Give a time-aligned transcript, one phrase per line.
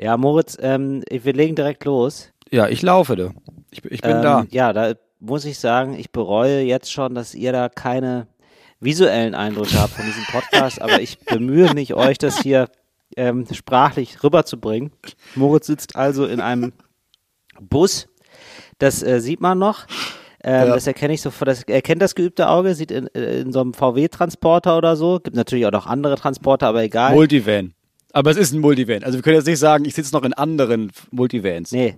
[0.00, 2.30] Ja, Moritz, ähm, wir legen direkt los.
[2.50, 3.32] Ja, ich laufe, du.
[3.70, 4.46] Ich, ich bin ähm, da.
[4.50, 8.28] Ja, da muss ich sagen, ich bereue jetzt schon, dass ihr da keine
[8.80, 12.68] visuellen Eindrücke habt von diesem Podcast, aber ich bemühe mich, euch das hier
[13.16, 14.92] ähm, sprachlich rüberzubringen.
[15.34, 16.72] Moritz sitzt also in einem
[17.60, 18.08] Bus,
[18.78, 19.86] das äh, sieht man noch.
[20.44, 20.74] Ähm, Ja.
[20.74, 21.48] Das erkenne ich sofort.
[21.48, 25.18] Das erkennt das geübte Auge, sieht in, in so einem VW-Transporter oder so.
[25.18, 27.12] Gibt natürlich auch noch andere Transporter, aber egal.
[27.14, 27.74] Multivan.
[28.12, 29.04] Aber es ist ein Multivan.
[29.04, 31.72] Also wir können jetzt nicht sagen, ich sitze noch in anderen Multivans.
[31.72, 31.96] Nee.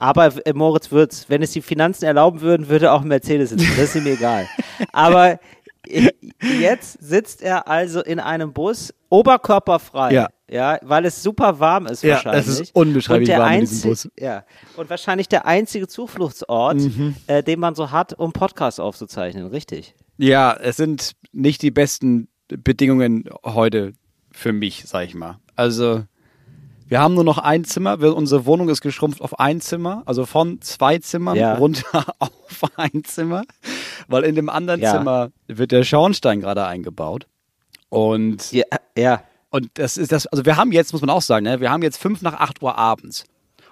[0.00, 3.66] Aber äh, Moritz wird's, wenn es die Finanzen erlauben würden, würde auch ein Mercedes sitzen.
[3.76, 4.46] Das ist ihm egal.
[4.92, 5.40] Aber
[5.86, 6.10] äh,
[6.60, 10.12] jetzt sitzt er also in einem Bus, oberkörperfrei.
[10.12, 10.28] Ja.
[10.50, 12.46] Ja, weil es super warm ist Ja, wahrscheinlich.
[12.46, 14.08] es ist unbeschreiblich warm in diesem Bus.
[14.18, 14.44] Ja.
[14.78, 17.16] Und wahrscheinlich der einzige Zufluchtsort, Mhm.
[17.26, 19.94] äh, den man so hat, um Podcasts aufzuzeichnen, richtig?
[20.16, 23.92] Ja, es sind nicht die besten Bedingungen heute
[24.38, 25.38] für mich, sag ich mal.
[25.56, 26.04] Also,
[26.86, 28.00] wir haben nur noch ein Zimmer.
[28.00, 30.02] Wir, unsere Wohnung ist geschrumpft auf ein Zimmer.
[30.06, 31.54] Also von zwei Zimmern Ja.
[31.54, 32.30] runter auf
[32.76, 33.42] ein Zimmer.
[34.06, 34.92] Weil in dem anderen Ja.
[34.96, 37.26] Zimmer wird der Schornstein gerade eingebaut.
[37.90, 38.64] Und Ja,
[38.96, 39.22] ja.
[39.50, 41.82] Und das ist das, also wir haben jetzt, muss man auch sagen, ne, wir haben
[41.82, 43.24] jetzt fünf nach acht Uhr abends.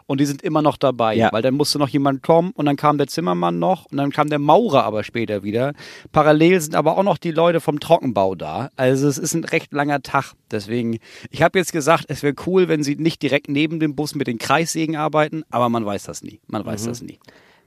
[0.08, 1.32] Und die sind immer noch dabei, Ja.
[1.32, 4.28] weil dann musste noch jemand kommen und dann kam der Zimmermann noch und dann kam
[4.30, 5.72] der Maurer aber später wieder.
[6.12, 8.70] Parallel sind aber auch noch die Leute vom Trockenbau da.
[8.76, 10.34] Also es ist ein recht langer Tag.
[10.50, 10.98] Deswegen,
[11.30, 14.28] ich habe jetzt gesagt, es wäre cool, wenn sie nicht direkt neben dem Bus mit
[14.28, 16.40] den Kreissägen arbeiten, aber man weiß das nie.
[16.46, 16.88] Man weiß Mhm.
[16.88, 17.18] das nie.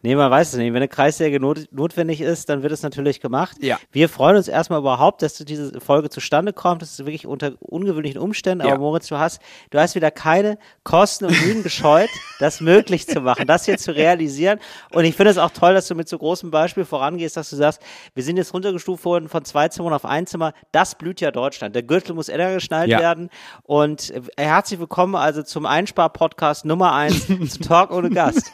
[0.02, 0.68] Nee, man weiß es nicht.
[0.70, 3.58] Wenn eine Kreissäge not notwendig ist, dann wird es natürlich gemacht.
[3.60, 3.78] Ja.
[3.92, 6.82] Wir freuen uns erstmal überhaupt, dass diese Folge zustande kommt.
[6.82, 8.66] Das ist wirklich unter ungewöhnlichen Umständen.
[8.66, 8.74] Ja.
[8.74, 13.20] Aber Moritz, du hast, du hast wieder keine Kosten und Mühen gescheut, das möglich zu
[13.20, 14.60] machen, das hier zu realisieren.
[14.94, 17.58] Und ich finde es auch toll, dass du mit so großem Beispiel vorangehst, dass du
[17.58, 17.82] sagst,
[18.16, 20.54] wir sind jetzt runtergestuft worden von zwei Zimmern auf ein Zimmer.
[20.72, 21.76] Das blüht ja Deutschland.
[21.76, 23.00] Der Gürtel muss enger geschnallt Ja.
[23.00, 23.30] werden.
[23.64, 28.52] Und äh, herzlich willkommen also zum Einspar-Podcast Nummer eins zu Talk ohne Gast.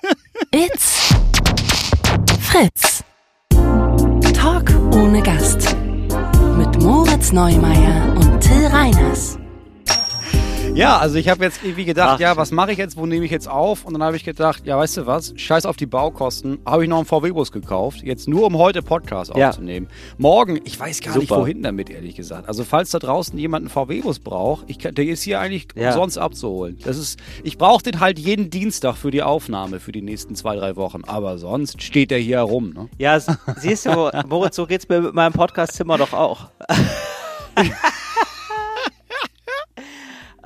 [0.52, 1.14] It's
[2.56, 3.03] Fritz.
[4.34, 5.76] Talk ohne Gast.
[6.58, 9.38] Mit Moritz Neumeier und Till Reiners.
[10.75, 13.23] Ja, also ich habe jetzt irgendwie gedacht, Ach, ja, was mache ich jetzt, wo nehme
[13.23, 13.86] ich jetzt auf?
[13.86, 16.89] Und dann habe ich gedacht, ja, weißt du was, scheiß auf die Baukosten, habe ich
[16.89, 19.49] noch einen VW-Bus gekauft, jetzt nur um heute Podcast Ja.
[19.49, 19.87] aufzunehmen.
[20.17, 21.41] Morgen, ich weiß gar nicht, Super.
[21.41, 22.49] wohin damit, ehrlich gesagt.
[22.49, 25.89] Also falls da draußen jemand einen VW-Bus braucht, ich, kann- der ist hier eigentlich Ja.
[25.91, 26.77] umsonst abzuholen.
[26.83, 30.57] Das ist, ich brauche den halt jeden Dienstag für die Aufnahme für die nächsten zwei,
[30.57, 31.03] drei Wochen.
[31.05, 32.71] Aber sonst steht der hier herum.
[32.73, 32.89] Ne?
[32.97, 33.17] Ja,
[33.57, 36.49] siehst du, Moritz, so geht's mir mit meinem Podcast-Zimmer doch auch.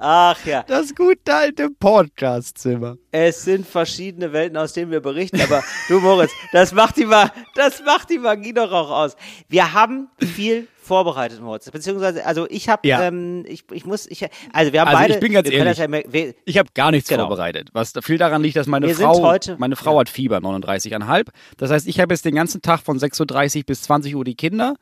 [0.01, 2.95] Ach ja, Das gute alte Podcast-Zimmer.
[3.11, 7.29] es sind verschiedene Welten, aus denen wir berichten, aber du Moritz, das macht die, Ma
[7.55, 9.17] das macht die Magie doch auch aus.
[9.49, 13.03] Wir haben viel vorbereitet, Moritz, beziehungsweise, also ich habe, Ja.
[13.03, 15.77] ähm, ich, ich muss, ich, also wir haben Also beide, ich bin ganz ehrlich.
[15.77, 17.27] ja wir, Ich habe gar nichts Genau.
[17.27, 17.69] vorbereitet.
[17.73, 21.27] Was viel daran liegt, dass meine Wir Frau, heute- meine Frau hat Fieber, 39,5.
[21.57, 24.35] Das heißt, ich habe jetzt den ganzen Tag von 6.30 Uhr bis 20 Uhr die
[24.35, 24.73] Kinder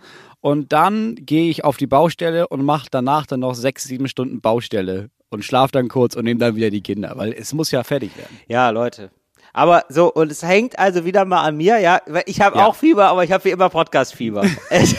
[0.42, 4.42] und dann gehe ich auf die Baustelle und mache danach dann noch sechs, sieben Stunden
[4.42, 7.84] Baustelle und schlafe dann kurz und nehme dann wieder die Kinder, weil es muss ja
[7.84, 8.40] fertig werden.
[8.48, 9.12] Ja, Leute.
[9.58, 12.00] Aber so, und es hängt also wieder mal an mir, ja.
[12.28, 12.68] Ich habe Ja.
[12.68, 14.44] auch Fieber, aber ich habe wie immer Podcast-Fieber.
[14.70, 14.94] Es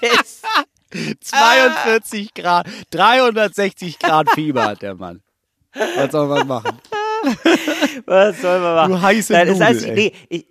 [0.00, 0.44] ist-
[1.20, 5.22] 42 Grad, 360 Grad Fieber hat der Mann.
[5.72, 6.78] Was soll man machen?
[8.06, 8.92] Was soll man machen?
[8.94, 9.94] Du heiße Nein, das Nudel, heißt, ey.
[9.94, 10.46] nee, ich,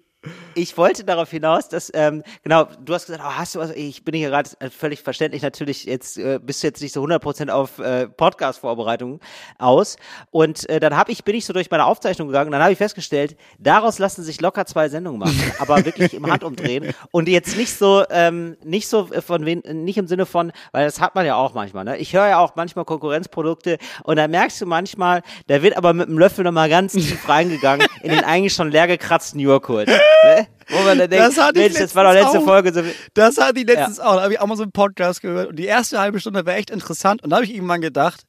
[0.53, 4.03] ich wollte darauf hinaus, dass, ähm, genau, du hast gesagt, oh, hast du was, ich
[4.03, 7.49] bin hier gerade äh, völlig verständlich, natürlich, jetzt äh, bist du jetzt nicht so 100%
[7.49, 9.21] auf äh, Podcast-Vorbereitung
[9.57, 9.95] aus.
[10.31, 12.77] Und äh, dann habe ich, bin ich so durch meine Aufzeichnung gegangen dann habe ich
[12.77, 17.73] festgestellt, daraus lassen sich locker zwei Sendungen machen, aber wirklich im Handumdrehen und jetzt nicht
[17.73, 21.35] so, ähm, nicht so von wen, nicht im Sinne von, weil das hat man ja
[21.35, 21.97] auch manchmal, ne?
[21.97, 26.09] Ich höre ja auch manchmal Konkurrenzprodukte und da merkst du manchmal, da wird aber mit
[26.09, 29.89] dem Löffel nochmal ganz tief reingegangen in den eigentlich schon leer gekratzten Joghurt.
[30.23, 30.47] Ne?
[30.69, 32.43] Wo man dann denkt, Das hatte Mensch, das war doch letzte auch.
[32.45, 32.81] Folge so.
[33.13, 34.15] Das hatte ich letztens auch.
[34.17, 35.47] Da habe ich auch mal so einen Podcast gehört.
[35.49, 37.23] Und die erste halbe Stunde war echt interessant.
[37.23, 38.23] Und da habe ich irgendwann gedacht,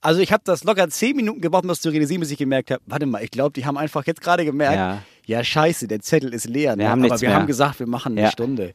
[0.00, 2.70] also ich habe das locker zehn Minuten gebraucht, um das zu realisieren, bis ich gemerkt
[2.70, 5.02] habe, warte mal, ich glaube, die haben einfach jetzt gerade gemerkt, Ja.
[5.24, 5.42] ja.
[5.44, 6.76] scheiße, der Zettel ist leer.
[6.76, 6.84] Ne?
[6.84, 7.36] Wir haben Aber wir mehr.
[7.38, 8.30] haben gesagt, wir machen eine Ja.
[8.30, 8.72] Stunde.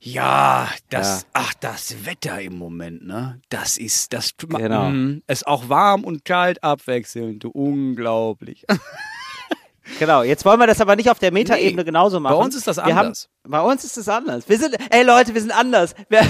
[0.00, 1.26] Ja, das, Ja.
[1.34, 3.40] ach, das Wetter im Moment, ne?
[3.48, 4.90] Das ist, das Genau.
[4.90, 5.22] Mhm.
[5.26, 8.64] ist auch warm und kalt abwechselnd, du unglaublich.
[9.98, 12.36] Genau, jetzt wollen wir das aber nicht auf der Metaebene Nee, genauso machen.
[12.36, 13.28] uns ist das anders.
[13.44, 14.48] Haben, bei uns ist das anders.
[14.48, 15.94] Wir sind, ey Leute, wir sind anders.
[16.08, 16.22] Wir,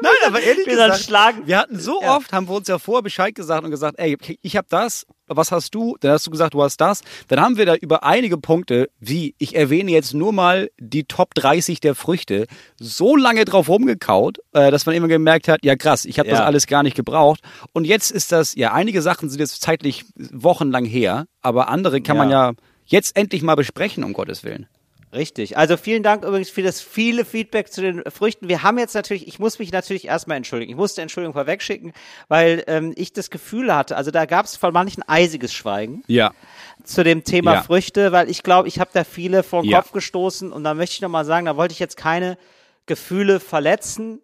[0.00, 1.42] Nein, aber ehrlich wir sind gesagt, schlagen.
[1.46, 2.16] wir hatten so Ja.
[2.16, 5.52] oft, haben wir uns ja vorher Bescheid gesagt und gesagt, ey, ich habe das was
[5.52, 5.96] hast du?
[6.00, 7.02] Dann hast du gesagt, du hast das.
[7.28, 11.34] Dann haben wir da über einige Punkte, wie, ich erwähne jetzt nur mal die Top
[11.34, 12.46] 30 der Früchte,
[12.78, 16.36] so lange drauf rumgekaut, äh, dass man immer gemerkt hat, ja krass, ich habe Ja.
[16.36, 17.40] das alles gar nicht gebraucht.
[17.72, 22.16] Und jetzt ist das, ja, einige Sachen sind jetzt zeitlich wochenlang her, aber andere kann
[22.16, 22.22] Ja.
[22.22, 22.52] man ja
[22.86, 24.66] jetzt endlich mal besprechen, um Gottes Willen.
[25.12, 25.56] Richtig.
[25.56, 28.48] Also vielen Dank übrigens für das viele Feedback zu den Früchten.
[28.48, 30.70] Wir haben jetzt natürlich, ich muss mich natürlich erstmal entschuldigen.
[30.70, 31.92] Ich musste Entschuldigung vorwegschicken,
[32.28, 36.32] weil ähm, ich das Gefühl hatte, also da gab es von manchen eisiges Schweigen Ja.
[36.84, 37.62] zu dem Thema Ja.
[37.62, 39.80] Früchte, weil ich glaube, ich habe da viele vor den Ja.
[39.80, 42.36] Kopf gestoßen und da möchte ich nochmal sagen, da wollte ich jetzt keine
[42.84, 44.20] Gefühle verletzen.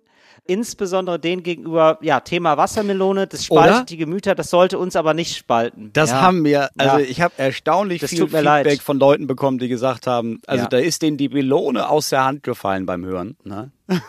[0.47, 3.85] Insbesondere den gegenüber, ja, Thema Wassermelone, das spaltet Oder?
[3.87, 5.89] die Gemüter, das sollte uns aber nicht spalten.
[5.95, 6.21] Das ja.
[6.21, 7.05] haben wir, also Ja.
[7.05, 8.83] ich habe erstaunlich Das viel Feedback leid.
[8.83, 10.69] von Leuten bekommen, die gesagt haben, also Ja.
[10.69, 13.37] da ist denen die Melone aus der Hand gefallen beim Hören.
[13.45, 13.71] Ne?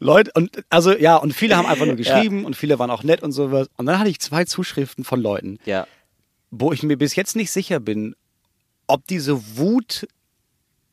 [0.00, 3.22] Leute, und also ja, und viele haben einfach nur geschrieben und viele waren auch nett
[3.22, 3.68] und sowas.
[3.76, 5.58] Und dann hatte ich zwei Zuschriften von Leuten,
[6.52, 8.14] wo ich mir bis jetzt nicht sicher bin,
[8.86, 10.06] ob diese Wut,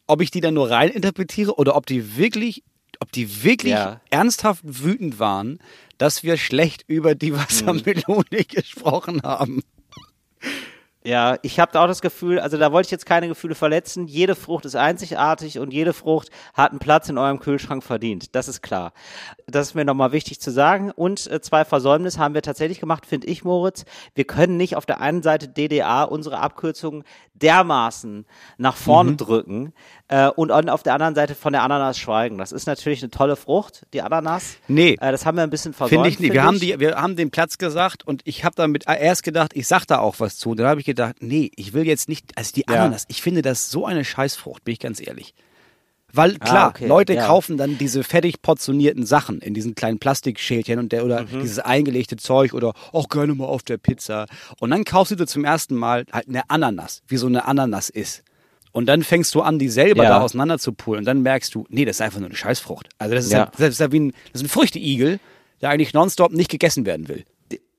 [0.07, 2.63] ob ich die dann nur rein interpretiere oder ob die wirklich,
[3.00, 4.02] ob die wirklich Ja.
[4.10, 5.60] ernsthaft wütend waren,
[5.98, 9.62] dass wir schlecht über die Wassermelone gesprochen haben.
[11.06, 14.07] Ja, ich habe da auch das Gefühl, also da wollte ich jetzt keine Gefühle verletzen.
[14.07, 18.36] Jede Frucht ist einzigartig und jede Frucht hat einen Platz in eurem Kühlschrank verdient.
[18.36, 18.92] Das ist klar.
[19.46, 20.90] Das ist mir nochmal wichtig zu sagen.
[20.90, 23.86] Und äh, zwei Versäumnisse haben wir tatsächlich gemacht, finde ich, Moritz.
[24.16, 27.04] Wir können nicht auf der einen Seite DDA unsere Abkürzung
[27.36, 28.25] dermaßen
[28.58, 29.18] nach vorne Mhm.
[29.18, 29.74] drücken
[30.07, 32.38] äh, und an- auf der anderen Seite von der Ananas schweigen.
[32.38, 34.57] Das ist natürlich eine tolle Frucht, die Ananas.
[34.68, 34.98] Nee.
[35.02, 35.90] Äh, das haben wir ein bisschen versäumt.
[35.90, 36.34] Finde ich nicht.
[36.34, 36.62] Wir find haben, ich.
[36.62, 40.00] die, wir haben den Platz gesagt und ich habe damit erst gedacht, ich sag da
[40.00, 40.54] auch was zu.
[40.56, 42.75] Dann habe ich gedacht, nee, ich will jetzt nicht, also die Ja.
[42.81, 45.34] Ananas, ich finde das so eine Scheißfrucht, bin ich ganz ehrlich.
[46.13, 47.25] Weil klar, Ah, okay, Leute ja.
[47.25, 51.42] kaufen dann diese fertig portionierten Sachen in diesen kleinen Plastikschälchen und der oder Mhm.
[51.42, 54.25] dieses eingelegte Zeug oder auch gerne mal auf der Pizza.
[54.62, 57.90] Und dann kaufst du dir zum ersten Mal halt eine Ananas, wie so eine Ananas
[57.90, 58.24] ist.
[58.75, 60.10] Und dann fängst du an, die selber Ja.
[60.10, 61.00] da auseinander zu poolen.
[61.00, 62.89] Und dann merkst du, nee, das ist einfach nur eine Scheißfrucht.
[62.98, 63.38] Also das ist Ja.
[63.45, 65.19] ja, das ist ja wie ein, das ist ein Früchteigel,
[65.62, 67.24] der eigentlich nonstop nicht gegessen werden will.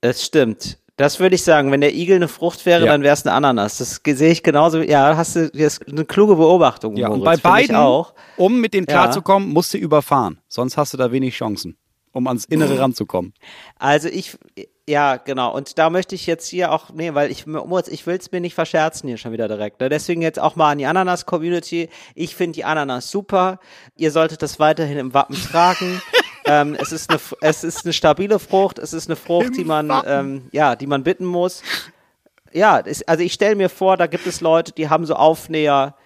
[0.00, 0.78] Das stimmt.
[0.96, 1.70] Das würde ich sagen.
[1.70, 2.93] Wenn der Igel eine Frucht wäre, Ja.
[2.93, 3.76] dann wäre es eine Ananas.
[3.76, 4.81] Das sehe ich genauso.
[4.81, 6.96] Ja, hast du, das ist eine kluge Beobachtung.
[6.96, 8.14] Ja, und Moritz, bei finde ich beiden, auch.
[8.38, 10.38] um mit denen klarzukommen, musst du überfahren.
[10.48, 11.76] Sonst hast du da wenig Chancen,
[12.12, 13.34] um ans Innere ranzukommen.
[13.78, 14.38] Also ich,
[14.88, 15.53] ja, genau.
[15.53, 17.44] Und da möchte ich jetzt hier auch, nee, weil ich,
[17.88, 19.81] ich will es mir nicht verscherzen hier schon wieder direkt.
[19.81, 19.88] Ne?
[19.88, 21.88] Deswegen jetzt auch mal an die Ananas-Community.
[22.15, 23.59] Ich finde die Ananas super.
[23.97, 26.00] Ihr solltet das weiterhin im Wappen tragen.
[26.44, 28.79] ähm, es ist eine, es ist eine stabile Frucht.
[28.79, 31.62] Es ist eine Frucht, die man, ähm, ja, die man bitten muss.
[32.53, 35.97] Ja, es, also ich stelle mir vor, da gibt es Leute, die haben so Aufnäher,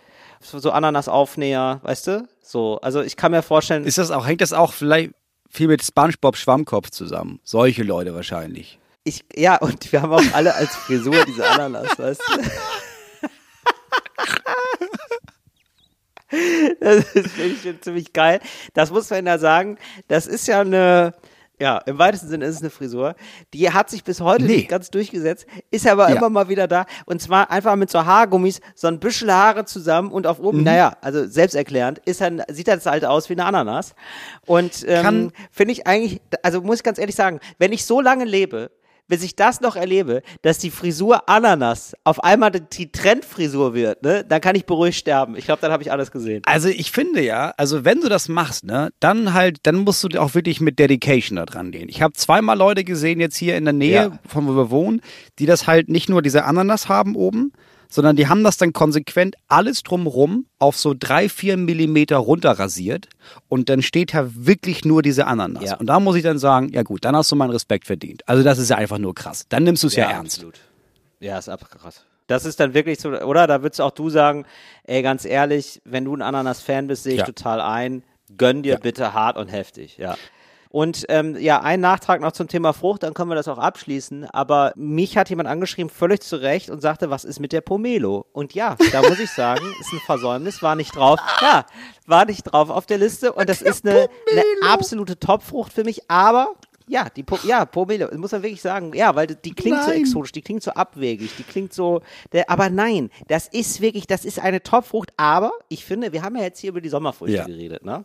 [0.41, 2.29] so Ananas-Aufnäher, weißt du?
[2.41, 5.12] So, also ich kann mir vorstellen, Ist das auch, hängt das auch vielleicht
[5.50, 7.41] viel mit SpongeBob Schwammkopf zusammen?
[7.44, 8.79] Solche Leute wahrscheinlich.
[9.05, 12.43] Ich, ja, und wir haben auch alle als Frisur diese Ananas, weißt du?
[16.81, 18.41] Das ist- finde ich schon ziemlich geil.
[18.75, 19.79] Das muss man ja sagen.
[20.08, 21.12] Das ist ja eine,
[21.61, 23.15] ja, im weitesten Sinne ist es eine Frisur.
[23.55, 24.57] Die hat sich bis heute Nee.
[24.57, 26.17] nicht ganz durchgesetzt, ist aber Ja.
[26.17, 26.87] immer mal wieder da.
[27.07, 30.65] Und zwar einfach mit so Haargummis, so ein Büschel Haare zusammen und auf oben, Mhm.
[30.65, 33.95] naja, also selbsterklärend, ist dann, sieht das halt aus wie eine Ananas.
[34.47, 38.25] Und ähm, finde ich eigentlich, also muss ich ganz ehrlich sagen, wenn ich so lange
[38.25, 38.71] lebe,
[39.11, 44.25] bis ich das noch erlebe, dass die Frisur Ananas auf einmal die- Trendfrisur wird, ne,
[44.27, 45.37] dann kann ich beruhigt sterben.
[45.37, 46.41] Ich glaube, dann habe ich alles gesehen.
[46.47, 50.19] Also ich finde ja, also wenn du das machst, ne, dann halt, dann musst du
[50.21, 51.89] auch wirklich mit Dedication da dran gehen.
[51.89, 54.19] Ich habe zweimal Leute gesehen jetzt hier in der Nähe, Ja.
[54.27, 55.00] von wo wir wohnen,
[55.38, 57.52] die das halt nicht nur diese Ananas haben oben,
[57.90, 63.09] sondern die haben das dann konsequent alles drumrum auf so drei, vier Millimeter runterrasiert
[63.49, 65.64] und dann steht da wirklich nur diese Ananas.
[65.64, 65.76] Ja.
[65.76, 68.26] Und da muss ich dann sagen, ja gut, dann hast du meinen Respekt verdient.
[68.26, 69.44] Also das ist ja einfach nur krass.
[69.49, 70.38] Dann nimmst du es ja, ernst.
[70.38, 70.61] Absolut.
[71.18, 72.04] Ja, ist abkrass.
[72.28, 73.49] Das ist dann wirklich so, oder?
[73.49, 74.47] Da würdest auch du sagen,
[74.85, 77.26] ey, ganz ehrlich, wenn du ein Ananas-Fan bist, sehe ich Ja.
[77.26, 78.04] total ein.
[78.38, 80.16] Gönn dir bitte hart und heftig, ja.
[80.73, 84.27] Und ähm, ja, ein Nachtrag noch zum Thema Frucht, dann können wir das auch abschließen.
[84.31, 88.27] Aber mich hat jemand angeschrieben, völlig zu Recht, und sagte, was ist mit der Pomelo?
[88.33, 91.19] Und ja, da muss ich sagen, ist ein Versäumnis, war nicht drauf.
[91.43, 91.67] Ja,
[92.07, 93.33] war nicht drauf auf der Liste.
[93.33, 96.09] Und das ist eine, eine absolute Topfrucht für mich.
[96.09, 96.55] Aber
[96.90, 98.92] ja, die po ja, Pomelo, das muss man wirklich sagen.
[98.94, 100.00] Ja, weil die klingt so Nein.
[100.00, 102.02] exotisch, die klingt so abwegig, die klingt so.
[102.32, 105.12] Der, aber nein, das ist wirklich, das ist eine Topfrucht.
[105.16, 107.47] Aber ich finde, wir haben ja jetzt hier über die Sommerfrüchte Ja.
[107.47, 108.04] geredet, ne?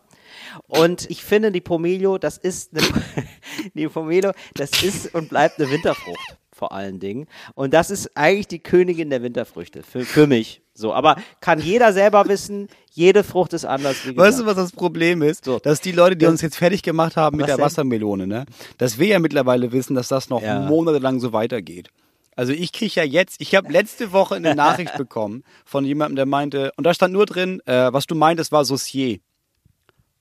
[0.68, 2.86] Und ich finde, die Pomelo, das ist eine,
[3.74, 6.38] die Pomelo, das ist und bleibt eine Winterfrucht.
[6.56, 7.26] Vor allen Dingen.
[7.54, 10.62] Und das ist eigentlich die Königin der Winterfrüchte, für, für mich.
[10.74, 13.96] So, aber kann jeder selber wissen, jede Frucht ist anders.
[14.14, 15.44] Weißt du, was das Problem ist?
[15.44, 15.58] So.
[15.58, 17.64] Dass die Leute, die uns jetzt fertig gemacht haben mit Was der denn?
[17.64, 18.46] Wassermelone, ne?
[18.78, 20.60] dass wir ja mittlerweile wissen, dass das noch Ja.
[20.60, 21.88] monatelang so weitergeht.
[22.34, 26.26] Also ich kriege ja jetzt, ich habe letzte Woche eine Nachricht bekommen von jemandem, der
[26.26, 29.18] meinte, und da stand nur drin, äh, was du meintest, war Saucier.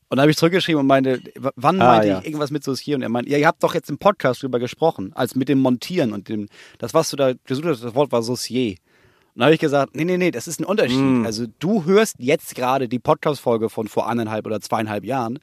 [0.10, 1.20] Und dann habe ich zurückgeschrieben und meinte,
[1.56, 2.20] wann Ah, meinte ja.
[2.20, 2.96] ich irgendwas mit Saucier?
[2.96, 5.60] Und er meinte, ja, ihr habt doch jetzt im Podcast drüber gesprochen, als mit dem
[5.60, 6.48] Montieren und dem,
[6.78, 8.72] das, was du da gesucht hast, das Wort war Saucier.
[8.72, 11.00] Und dann habe ich gesagt, nee, nee, nee, das ist ein Unterschied.
[11.00, 11.26] Mm.
[11.26, 15.40] Also du hörst jetzt gerade die Podcast-Folge von vor eineinhalb oder zweieinhalb Jahren,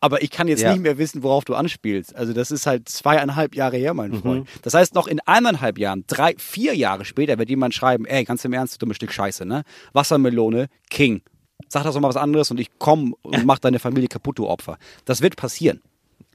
[0.00, 0.72] aber ich kann jetzt Ja.
[0.72, 2.14] nicht mehr wissen, worauf du anspielst.
[2.14, 3.96] Also das ist halt zweieinhalb Jahre her, Mhm.
[3.96, 4.48] mein Freund.
[4.62, 8.44] Das heißt, noch in eineinhalb Jahren, drei, vier Jahre später wird jemand schreiben, ey, ganz
[8.44, 9.62] im Ernst, du dummes Stück Scheiße, ne?
[9.94, 11.22] Wassermelone, King.
[11.68, 14.46] Sag das doch mal was anderes und ich komm und mach deine Familie kaputt, du
[14.46, 14.78] Opfer.
[15.04, 15.80] Das wird passieren.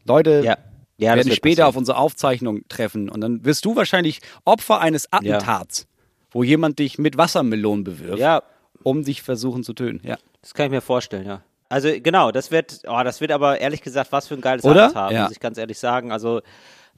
[0.05, 0.57] Leute Ja.
[0.98, 1.67] Ja, werden später passieren.
[1.69, 5.88] auf unsere Aufzeichnung treffen und dann wirst du wahrscheinlich Opfer eines Attentats,
[6.31, 8.43] wo jemand dich mit Wassermelonen bewirft, Ja.
[8.83, 10.01] um dich versuchen zu töten.
[10.05, 10.17] Ja.
[10.41, 11.41] Das kann ich mir vorstellen, ja.
[11.69, 14.86] Also genau, das wird, oh, das wird aber ehrlich gesagt, was für ein geiles Oder?
[14.86, 15.24] Attentat, Ja.
[15.24, 16.12] muss ich ganz ehrlich sagen.
[16.12, 16.41] Also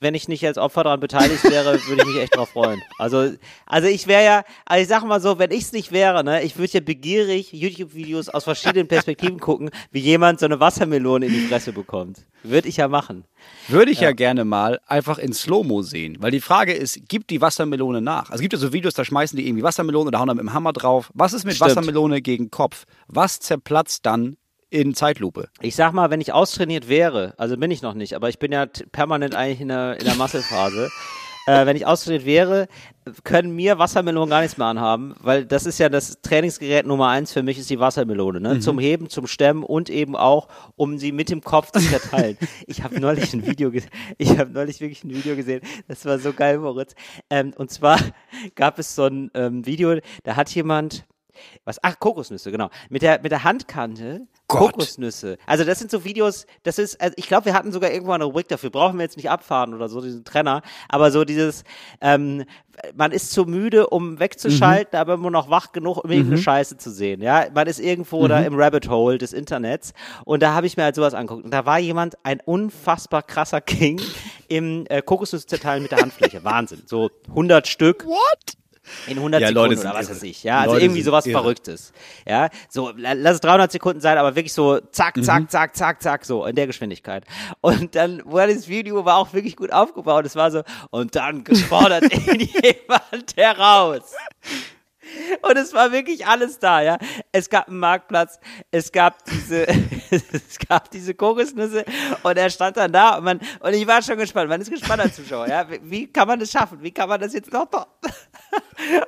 [0.01, 2.81] wenn ich nicht als Opfer daran beteiligt wäre, würde ich mich echt drauf freuen.
[2.97, 3.31] Also,
[3.65, 6.43] also ich wäre ja, also ich sag mal so, wenn ich es nicht wäre, ne,
[6.43, 11.33] ich würde ja begierig YouTube-Videos aus verschiedenen Perspektiven gucken, wie jemand so eine Wassermelone in
[11.33, 12.25] die Fresse bekommt.
[12.43, 13.25] Würde ich ja machen.
[13.67, 14.11] Würde ich ja.
[14.11, 16.17] gerne mal einfach in Slow-Mo sehen.
[16.19, 18.31] Weil die Frage ist, gibt die Wassermelone nach?
[18.31, 20.45] Also es gibt ja so Videos, da schmeißen die irgendwie Wassermelone oder hauen dann mit
[20.45, 21.11] dem Hammer drauf.
[21.13, 21.71] Was ist mit Stimmt.
[21.71, 22.85] Wassermelone gegen Kopf?
[23.07, 24.37] Was zerplatzt dann
[24.71, 25.49] in Zeitlupe?
[25.61, 28.51] Ich sag mal, wenn ich austrainiert wäre, also bin ich noch nicht, aber ich bin
[28.51, 30.89] ja permanent eigentlich in der, in der Muskelphase.
[31.45, 32.67] äh, wenn ich austrainiert wäre,
[33.23, 37.33] können mir Wassermelonen gar nichts mehr anhaben, weil das ist ja das Trainingsgerät Nummer eins
[37.33, 38.59] für mich ist die Wassermelone, ne?
[38.59, 42.37] Zum Heben, zum Stemmen und eben auch, um sie mit dem Kopf zu verteilen.
[42.67, 43.71] ich habe neulich ein Video,
[44.17, 46.95] ich habe neulich wirklich ein Video gesehen, das war so geil, Moritz.
[47.29, 47.99] Ähm, und zwar
[48.55, 51.05] gab es so ein ähm, Video, da hat jemand
[51.65, 51.77] was?
[51.83, 52.69] Ach, Kokosnüsse, genau.
[52.89, 54.73] Mit der, mit der Handkante Gott.
[54.73, 55.37] Kokosnüsse.
[55.45, 58.25] Also das sind so Videos, das ist, also ich glaube, wir hatten sogar irgendwo eine
[58.25, 58.69] Rubrik dafür.
[58.69, 60.61] Brauchen wir jetzt nicht abfahren oder so, diesen Trenner.
[60.89, 61.63] Aber so dieses,
[62.01, 62.43] ähm,
[62.95, 66.91] man ist zu müde, um wegzuschalten, aber immer noch wach genug, um irgendeine Scheiße zu
[66.91, 67.21] sehen.
[67.21, 69.93] Ja, man ist irgendwo da im Rabbit Hole des Internets.
[70.25, 71.45] Und da habe ich mir halt sowas angeguckt.
[71.45, 74.01] Und da war jemand, ein unfassbar krasser King
[74.47, 76.43] im äh, Kokosnüsse zerteilen mit der Handfläche.
[76.43, 76.83] Wahnsinn.
[76.85, 78.05] So 100 Stück.
[78.05, 78.60] What?
[79.07, 80.15] In 100 Ja, Sekunden Leute oder was irre.
[80.15, 80.43] weiß ich.
[80.43, 81.39] Ja, also Leute irgendwie sowas irre.
[81.39, 81.93] Verrücktes.
[82.27, 85.23] Ja, so, la- lass es 300 Sekunden sein, aber wirklich so zack, Mhm.
[85.23, 87.23] zack, zack, zack, zack, so in der Geschwindigkeit.
[87.61, 90.25] Und dann, war das Video war auch wirklich gut aufgebaut.
[90.25, 94.13] Es war so, und dann gefordert ihn jemand heraus.
[95.41, 96.97] Und es war wirklich alles da, ja.
[97.31, 98.39] Es gab einen Marktplatz,
[98.71, 99.67] es gab diese,
[100.11, 101.85] es gab diese Kokosnüsse
[102.23, 105.01] und er stand dann da und man, und ich war schon gespannt, man ist gespannt
[105.01, 105.65] als Zuschauer, ja.
[105.81, 106.81] Wie, kann man das schaffen?
[106.81, 107.61] Wie kann man das jetzt noch?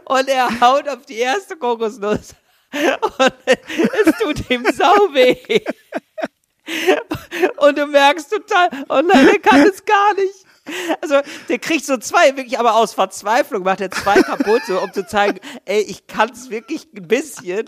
[0.06, 2.36] Und er haut auf die erste Kokosnuss
[2.74, 5.62] und es tut ihm sau weh.
[7.58, 10.46] Und du merkst total, oh nein, der kann es gar nicht.
[11.01, 14.93] Also, der kriegt so zwei, wirklich, aber aus Verzweiflung macht er zwei kaputt, so, um
[14.93, 17.65] zu zeigen, ey, ich kann es wirklich ein bisschen.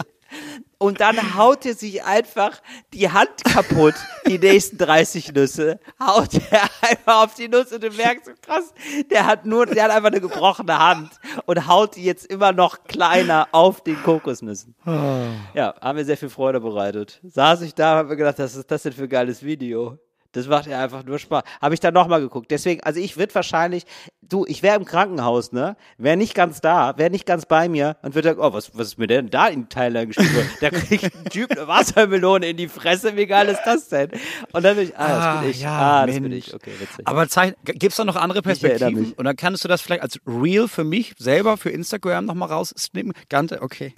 [0.77, 2.62] Und dann haut er sich einfach
[2.94, 3.96] die Hand kaputt,
[4.27, 8.74] die nächsten 30 Nüsse, haut er einfach auf die Nuss und du merkst so krass,
[9.10, 11.12] der hat nur, der hat einfach eine gebrochene Hand
[11.46, 14.75] und haut die jetzt immer noch kleiner auf den Kokosnüssen.
[14.86, 17.20] Ja, haben mir sehr viel Freude bereitet.
[17.24, 19.98] Saß ich da und hab mir gedacht, was ist das denn für ein geiles Video?
[20.36, 21.44] Das macht ja einfach nur Spaß.
[21.62, 22.51] Habe ich dann nochmal geguckt.
[22.51, 23.86] Deswegen, also ich würde wahrscheinlich,
[24.22, 25.77] du, ich wäre im Krankenhaus, ne?
[25.98, 28.88] Wäre nicht ganz da, wäre nicht ganz bei mir und würde sagen, oh, was, was
[28.88, 30.36] ist mir denn da in Thailand geschrieben?
[30.60, 33.15] Da kriegt ein Typ eine Wassermelone in die Fresse.
[33.15, 34.10] Wie geil ist das denn?
[34.51, 35.62] Und dann bin ich, ah, das bin ich.
[35.62, 36.48] ja, ah, das bin Mensch.
[36.48, 36.54] ich.
[36.54, 37.08] Okay, witzig.
[37.08, 37.25] Aber
[37.63, 39.13] gibt es da noch andere Perspektiven?
[39.13, 43.13] Und dann kannst du das vielleicht als Reel für mich selber für Instagram nochmal raussnippen?
[43.30, 43.94] Gante, okay.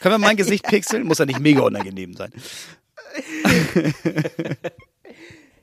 [0.00, 1.06] Können wir mein Gesicht pixeln?
[1.06, 2.30] Muss ja nicht mega unangenehm sein.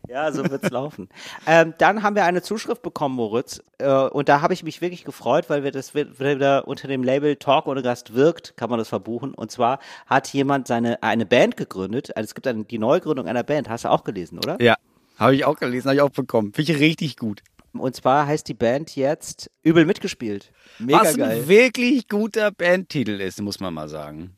[0.07, 1.09] Ja, so wird's laufen.
[1.47, 5.03] Ähm, dann haben wir eine Zuschrift bekommen, Moritz, äh, und da habe ich mich wirklich
[5.03, 8.79] gefreut, weil wir das wi- wieder unter dem Label Talk ohne Gast wirkt, kann man
[8.79, 9.33] das verbuchen.
[9.35, 12.15] Und zwar hat jemand seine eine Band gegründet.
[12.17, 13.69] Also es gibt eine, die Neugründung einer Band.
[13.69, 14.57] Hast du auch gelesen, oder?
[14.62, 14.75] Ja.
[15.19, 16.51] Habe ich auch gelesen, habe ich auch bekommen.
[16.53, 17.41] Finde ich richtig gut.
[17.74, 20.51] Und zwar heißt die Band jetzt Übel mitgespielt.
[20.79, 21.41] Mega Was geil.
[21.41, 24.35] ein wirklich guter Bandtitel ist, muss man mal sagen.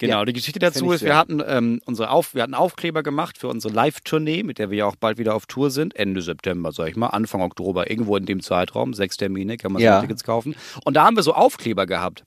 [0.00, 3.36] Genau, Ja, die Geschichte dazu ist, wir hatten ähm, unsere Auf, wir hatten Aufkleber gemacht
[3.38, 6.72] für unsere Live-Tournee, mit der wir ja auch bald wieder auf Tour sind, Ende September,
[6.72, 10.00] sag ich mal, Anfang Oktober, irgendwo in dem Zeitraum, sechs Termine, kann man Ja.
[10.00, 10.56] Tickets kaufen.
[10.84, 12.24] Und da haben wir so Aufkleber gehabt.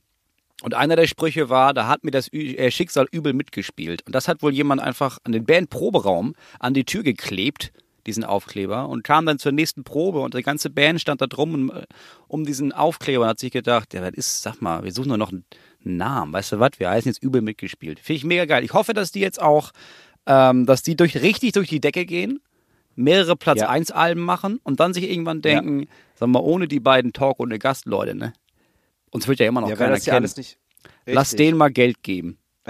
[0.61, 4.03] Und einer der Sprüche war, da hat mir das äh, Schicksal übel mitgespielt.
[4.05, 7.73] Und das hat wohl jemand einfach an den Bandproberaum an die Tür geklebt,
[8.05, 11.53] diesen Aufkleber, und kam dann zur nächsten Probe und die ganze Band stand da drum
[11.53, 11.71] um,
[12.27, 15.17] um diesen Aufkleber und hat sich gedacht, ja, das ist, sag mal, wir suchen nur
[15.17, 15.45] noch einen
[15.83, 17.99] Namen, weißt du was, wir heißen jetzt übel mitgespielt.
[17.99, 18.63] Finde ich mega geil.
[18.63, 19.71] Ich hoffe, dass die jetzt auch,
[20.25, 22.39] ähm, dass die durch, richtig durch die Decke gehen,
[22.95, 23.69] mehrere Platz Ja.
[23.69, 27.59] 1 Alben machen und dann sich irgendwann denken, sag mal, ohne die beiden Talk ohne
[27.59, 28.33] Gastleute, ne?
[29.11, 30.31] Uns wird ja immer noch Ja, keiner das ja kennen.
[31.05, 32.37] Lass denen mal Geld geben.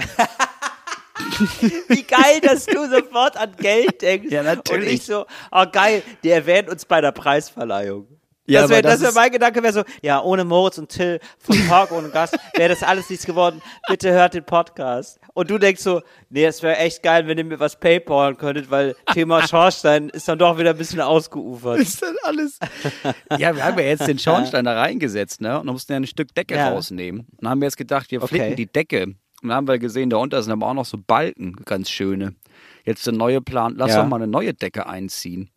[1.87, 4.27] Wie geil, dass du sofort an Geld denkst.
[4.31, 4.87] Ja, natürlich.
[4.87, 8.07] Und ich so, oh geil, die erwähnen uns bei der Preisverleihung.
[8.45, 11.55] Ja, das wäre das wär mein Gedanke, wäre so, ja, ohne Moritz und Till von
[11.69, 13.61] Talk ohne Gast wäre das alles nichts geworden.
[13.87, 15.17] Bitte hört den Podcast.
[15.33, 18.69] Und du denkst so, nee, es wäre echt geil, wenn ihr mir was Paypalen könntet,
[18.69, 21.79] weil Thema Schornstein ist dann doch wieder ein bisschen ausgeufert.
[21.79, 22.59] ist das alles?
[23.37, 25.59] ja, wir haben ja jetzt den Schornstein da reingesetzt, ne?
[25.59, 26.69] Und mussten ja ein Stück Decke Ja.
[26.69, 27.25] rausnehmen.
[27.39, 28.35] Und haben wir jetzt gedacht, wir Okay.
[28.35, 29.03] flicken die Decke.
[29.05, 32.35] Und dann haben wir gesehen, da sind aber auch noch so Balken, ganz schöne.
[32.85, 34.01] Jetzt der neue Plan, lass Ja.
[34.01, 35.49] doch mal eine neue Decke einziehen.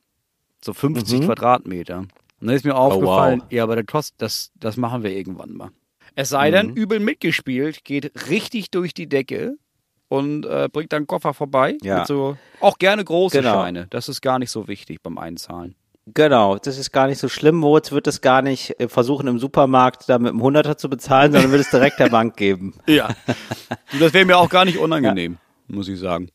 [0.64, 1.25] So 50 Mhm.
[1.26, 2.05] Quadratmeter.
[2.40, 3.52] Und dann ist mir Oh, aufgefallen, wow.
[3.52, 5.71] ja, aber das, kostet, das, das machen wir irgendwann mal.
[6.14, 6.75] Es sei denn, Mhm.
[6.75, 9.57] übel mitgespielt, geht richtig durch die Decke
[10.09, 11.76] und äh, bringt dann Koffer vorbei.
[11.83, 12.05] Ja.
[12.07, 13.55] So, auch gerne große Genau.
[13.55, 13.87] Scheine.
[13.90, 15.75] Das ist gar nicht so wichtig beim Einzahlen.
[16.14, 17.57] Genau, das ist gar nicht so schlimm.
[17.57, 21.33] Moritz wird es gar nicht äh, versuchen, im Supermarkt da mit einem Hunderter zu bezahlen,
[21.33, 22.75] sondern wird es direkt der Bank geben.
[22.87, 23.09] Ja.
[23.90, 26.28] Du, das wäre mir auch gar nicht unangenehm, muss ich sagen.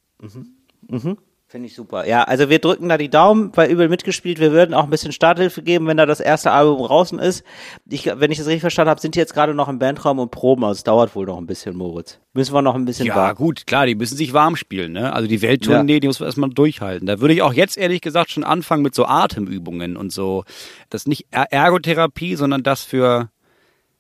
[1.52, 2.08] Finde ich super.
[2.08, 4.40] Ja, also wir drücken da die Daumen, weil übel mitgespielt.
[4.40, 7.44] Wir würden auch ein bisschen Starthilfe geben, wenn da das erste Album draußen ist.
[7.90, 10.32] Ich, wenn ich das richtig verstanden habe, sind die jetzt gerade noch im Bandraum und
[10.32, 10.64] proben.
[10.64, 12.20] Also es dauert wohl noch ein bisschen, Moritz.
[12.32, 13.36] Müssen wir noch ein bisschen Ja, warten.
[13.38, 15.12] gut, klar, die müssen sich warm spielen, ne?
[15.12, 16.00] Also die Welttournee, Ja.
[16.00, 17.06] die muss man erstmal durchhalten.
[17.06, 20.46] Da würde ich auch jetzt ehrlich gesagt schon anfangen mit so Atemübungen und so.
[20.90, 23.30] Das ist nicht Er- Ergotherapie, sondern das für,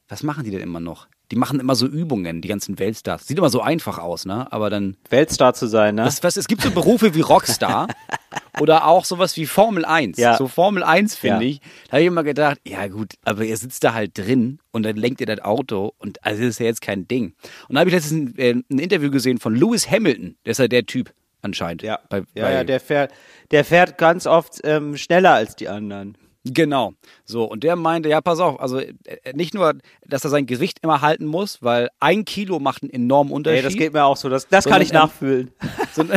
[0.07, 1.07] was machen die denn immer noch?
[1.31, 3.25] Die machen immer so Übungen, die ganzen Weltstars.
[3.25, 4.51] Sieht immer so einfach aus, ne?
[4.51, 6.03] Aber dann, Weltstar zu sein, ne?
[6.03, 7.87] das, was, es gibt so Berufe wie Rockstar
[8.59, 10.17] oder auch sowas wie Formel 1.
[10.17, 10.37] Ja.
[10.37, 11.49] So Formel 1 finde Ja.
[11.51, 11.61] ich.
[11.87, 14.97] Da habe ich immer gedacht, ja gut, aber ihr sitzt da halt drin und dann
[14.97, 17.33] lenkt ihr das Auto und also das ist ja jetzt kein Ding.
[17.69, 20.35] Und da habe ich letztens ein, äh, ein Interview gesehen von Lewis Hamilton.
[20.45, 21.81] Der ist ja der Typ anscheinend.
[21.81, 23.11] ja, Bei, ja, bei, ja, der fährt,
[23.51, 26.17] der fährt ganz oft ähm, schneller als die anderen.
[26.43, 26.93] Genau.
[27.23, 28.95] So, und der meinte, ja, pass auf, also äh,
[29.33, 33.31] nicht nur, dass er sein Gewicht immer halten muss, weil ein Kilo macht einen enormen
[33.31, 33.57] Unterschied.
[33.59, 34.27] Ey, das geht mir auch so.
[34.29, 35.51] Das, das kann ich ähm, nachfühlen.
[35.93, 36.03] so,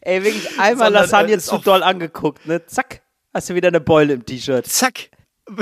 [0.00, 2.64] Ey, wirklich einmal Sondern, Lasagne äh, ist zu doll angeguckt, ne?
[2.66, 3.02] Zack,
[3.34, 4.66] hast du wieder eine Beule im T-Shirt.
[4.66, 5.10] zack.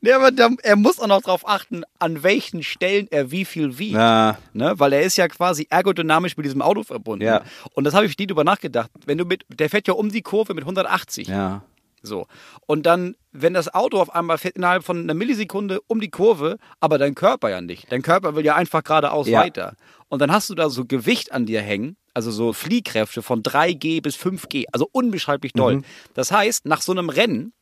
[0.00, 3.78] Nee, aber der, er muss auch noch darauf achten, an welchen Stellen er wie viel
[3.78, 3.94] wiegt.
[3.94, 4.38] Ja.
[4.52, 4.74] Ne?
[4.76, 7.24] Weil er ist ja quasi ergodynamisch mit diesem Auto verbunden.
[7.24, 7.42] Ja.
[7.72, 8.90] Und das habe ich nie drüber nachgedacht.
[9.06, 11.28] Wenn du mit, der fährt ja um die Kurve mit 180.
[11.28, 11.62] Ja.
[12.02, 12.26] So.
[12.66, 16.58] Und dann, wenn das Auto auf einmal fährt innerhalb von einer Millisekunde um die Kurve,
[16.78, 17.90] aber dein Körper ja nicht.
[17.90, 19.40] Dein Körper will ja einfach geradeaus Ja.
[19.40, 19.74] weiter.
[20.08, 24.00] Und dann hast du da so Gewicht an dir hängen, also so Fliehkräfte von 3G
[24.00, 25.76] bis 5G, also unbeschreiblich doll.
[25.76, 25.84] Mhm.
[26.14, 27.52] Das heißt, nach so einem Rennen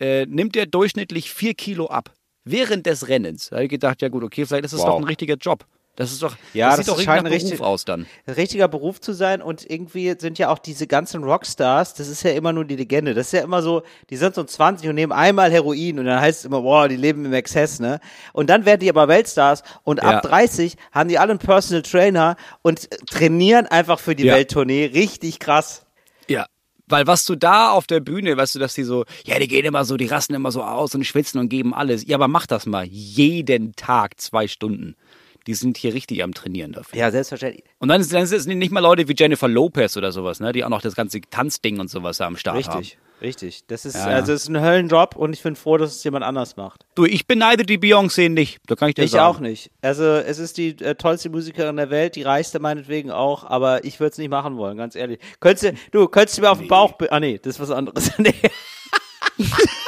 [0.00, 2.12] äh, nimmt der durchschnittlich 4 Kilo ab.
[2.44, 3.48] Während des Rennens.
[3.48, 4.88] Da habe ich gedacht, ja gut, okay, vielleicht ist das Wow.
[4.90, 5.64] doch ein richtiger Job.
[5.96, 8.06] Das ist doch, Ja, das das sieht doch richtig scheint ein Beruf richtig- aus dann.
[8.26, 12.32] richtiger Beruf zu sein und irgendwie sind ja auch diese ganzen Rockstars, das ist ja
[12.32, 13.14] immer nur die Legende.
[13.14, 16.20] Das ist ja immer so, die sind so 20 und nehmen einmal Heroin und dann
[16.20, 18.00] heißt es immer, boah, die leben im Exzess, ne?
[18.32, 20.16] Und dann werden die aber Weltstars und Ja.
[20.18, 24.34] ab 30 haben die alle einen Personal Trainer und trainieren einfach für die Ja.
[24.34, 24.86] Welttournee.
[24.86, 25.86] Richtig krass.
[26.86, 29.64] Weil was du da auf der Bühne, weißt du, dass die so, ja, die gehen
[29.64, 32.06] immer so, die rasten immer so aus und schwitzen und geben alles.
[32.06, 32.84] Ja, aber mach das mal.
[32.84, 34.94] Jeden Tag zwei Stunden.
[35.46, 36.98] Die sind hier richtig am Trainieren dafür.
[36.98, 37.64] Ja, selbstverständlich.
[37.78, 40.70] Und dann, sind es nicht mal Leute wie Jennifer Lopez oder sowas, ne, die auch
[40.70, 42.78] noch das ganze Tanzding und sowas am Start haben.
[42.78, 43.66] Richtig, richtig.
[43.66, 44.16] Das ist, Ja, ja.
[44.16, 46.86] also es ist ein Höllenjob und ich bin froh, dass es jemand anders macht.
[46.94, 48.58] Du, ich beneide die Beyoncé nicht.
[48.66, 49.36] Da kann ich dir Ich sagen.
[49.36, 49.70] auch nicht.
[49.82, 54.00] Also es ist die äh, tollste Musikerin der Welt, die reichste meinetwegen auch, aber ich
[54.00, 55.18] würde es nicht machen wollen, ganz ehrlich.
[55.40, 58.12] Könntest du, du könntest du mir auf den Bauch, ah nee, das ist was anderes.
[58.18, 58.32] nee,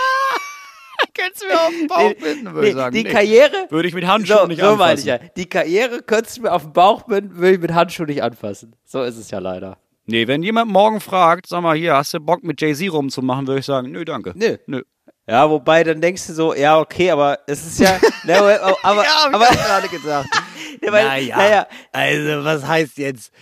[1.17, 2.95] Kannst du mir auf den Bauch binden, würde nee, ich sagen.
[2.95, 3.11] die Nee.
[3.11, 5.27] Karriere, Würde ich mit Handschuhen so, nicht so meine ich anfassen.
[5.27, 5.31] ja.
[5.37, 8.75] Die Karriere könntest du mir auf den Bauch binden, würde ich mit Handschuhen nicht anfassen.
[8.85, 9.79] So ist es ja leider.
[10.07, 13.61] Nee, wenn jemand morgen fragt, sag mal hier, hast du Bock mit Jay-Z rumzumachen, würde
[13.61, 14.33] ich sagen, nö, danke.
[14.37, 14.57] Nö.
[14.67, 14.83] Nö.
[15.29, 19.03] Ja, wobei dann denkst du so, ja okay, aber es ist ja, ne, aber, aber,
[19.03, 20.29] Ja, hab ich aber gerade gesagt.
[20.81, 21.67] Naja, naja.
[21.91, 23.33] also was heißt jetzt?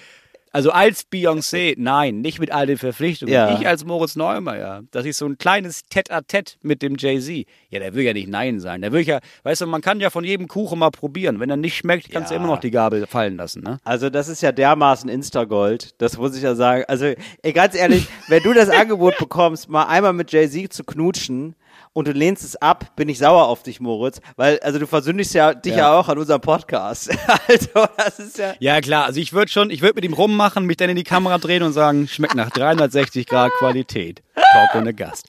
[0.55, 3.35] Also als Beyoncé, nein, nicht mit all den Verpflichtungen.
[3.35, 3.59] Ja.
[3.59, 7.95] Ich als Moritz Neumeier, dass ich so ein kleines Tête-à-Tête mit dem Jay-Z, ja, der
[7.95, 8.81] will ja nicht Nein sein.
[8.81, 11.41] Der will ja, weißt du, man kann ja von jedem Kuchen mal probieren.
[11.41, 12.41] Wenn er nicht schmeckt, kannst du Ja.
[12.41, 13.79] immer noch die Gabel fallen lassen, ne?
[13.85, 16.85] Also das ist ja dermaßen Instagold, das muss ich ja sagen.
[16.87, 17.13] Also
[17.43, 21.57] ey, ganz ehrlich, wenn du das Angebot bekommst, mal einmal mit Jay-Z zu knutschen,
[21.95, 24.21] und du lehnst es ab, bin ich sauer auf dich, Moritz.
[24.37, 25.99] Weil, also du versündigst ja dich ja, Ja.
[25.99, 27.09] auch an unserem Podcast.
[27.49, 28.53] also, das ist ja.
[28.59, 29.07] Ja, klar.
[29.07, 31.63] Also ich würde schon, ich würde mit ihm rummachen, mich dann in die Kamera drehen
[31.63, 34.23] und sagen, schmeckt nach 360 Grad Qualität.
[34.35, 35.27] Talk ohne Gast.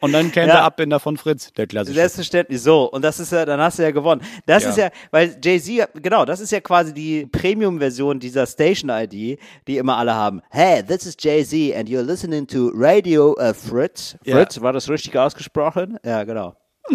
[0.00, 0.54] Und dann kennt Ja.
[0.54, 1.94] der Abbinder von Fritz, der klassische.
[1.96, 2.90] Selbstverständlich so.
[2.90, 4.22] Und das ist ja, dann hast du ja gewonnen.
[4.46, 4.70] Das Ja.
[4.70, 9.96] ist ja, weil Jay-Z, genau, das ist ja quasi die Premium-Version dieser Station-ID, die immer
[9.98, 10.40] alle haben.
[10.50, 14.16] Hey, this is Jay-Z and you're listening to Radio uh, Fritz.
[14.24, 14.36] Ja.
[14.36, 15.98] Fritz, war das richtig ausgesprochen?
[16.04, 16.54] Ja, genau.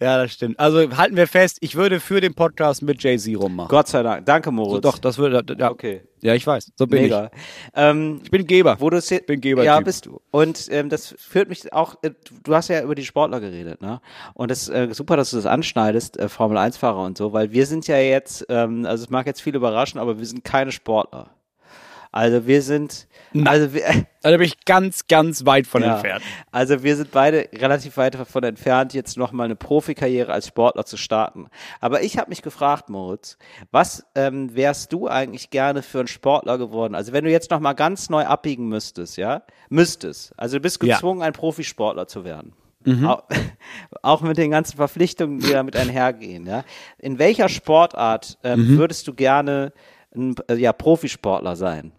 [0.00, 0.58] Ja, das stimmt.
[0.58, 3.68] Also halten wir fest, ich würde für den Podcast mit Jay-Z rummachen.
[3.68, 4.26] Gott sei Dank.
[4.26, 4.74] Danke, Moritz.
[4.74, 5.70] So, doch, das würde, ja.
[5.70, 6.02] Okay.
[6.20, 6.72] Ja, ich weiß.
[6.76, 7.30] So bin Mega.
[7.74, 8.24] Ähm, ich.
[8.24, 8.76] Ich bin Geber.
[8.80, 9.66] wo du es bin Gebertyp.
[9.66, 10.20] Ja, bist du.
[10.30, 14.00] Und ähm, das führt mich auch, äh, du hast ja über die Sportler geredet, ne?
[14.32, 17.52] Und das ist äh, super, dass du das anschneidest, äh, Formel 1-Fahrer und so, weil
[17.52, 20.72] wir sind ja jetzt, ähm, also es mag jetzt viel überraschen, aber wir sind keine
[20.72, 21.30] Sportler.
[22.14, 23.08] Also wir sind,
[23.44, 23.82] also wir,
[24.22, 26.22] Da bin ich ganz, ganz weit von ja, entfernt.
[26.52, 30.96] also wir sind beide relativ weit davon entfernt, jetzt nochmal eine Profikarriere als Sportler zu
[30.96, 31.48] starten.
[31.80, 33.36] Aber ich habe mich gefragt, Moritz,
[33.72, 36.94] was ähm, wärst du eigentlich gerne für ein Sportler geworden?
[36.94, 39.42] Also wenn du jetzt nochmal ganz neu abbiegen müsstest, ja?
[39.68, 40.32] Müsstest.
[40.36, 40.94] Also du bist Ja.
[40.94, 42.52] gezwungen, ein Profisportler zu werden.
[43.04, 43.24] Auch,
[44.02, 46.62] auch mit den ganzen Verpflichtungen, die damit einhergehen, ja?
[46.98, 49.72] In welcher Sportart ähm, würdest du gerne
[50.14, 51.90] ein äh, ja, Profisportler sein?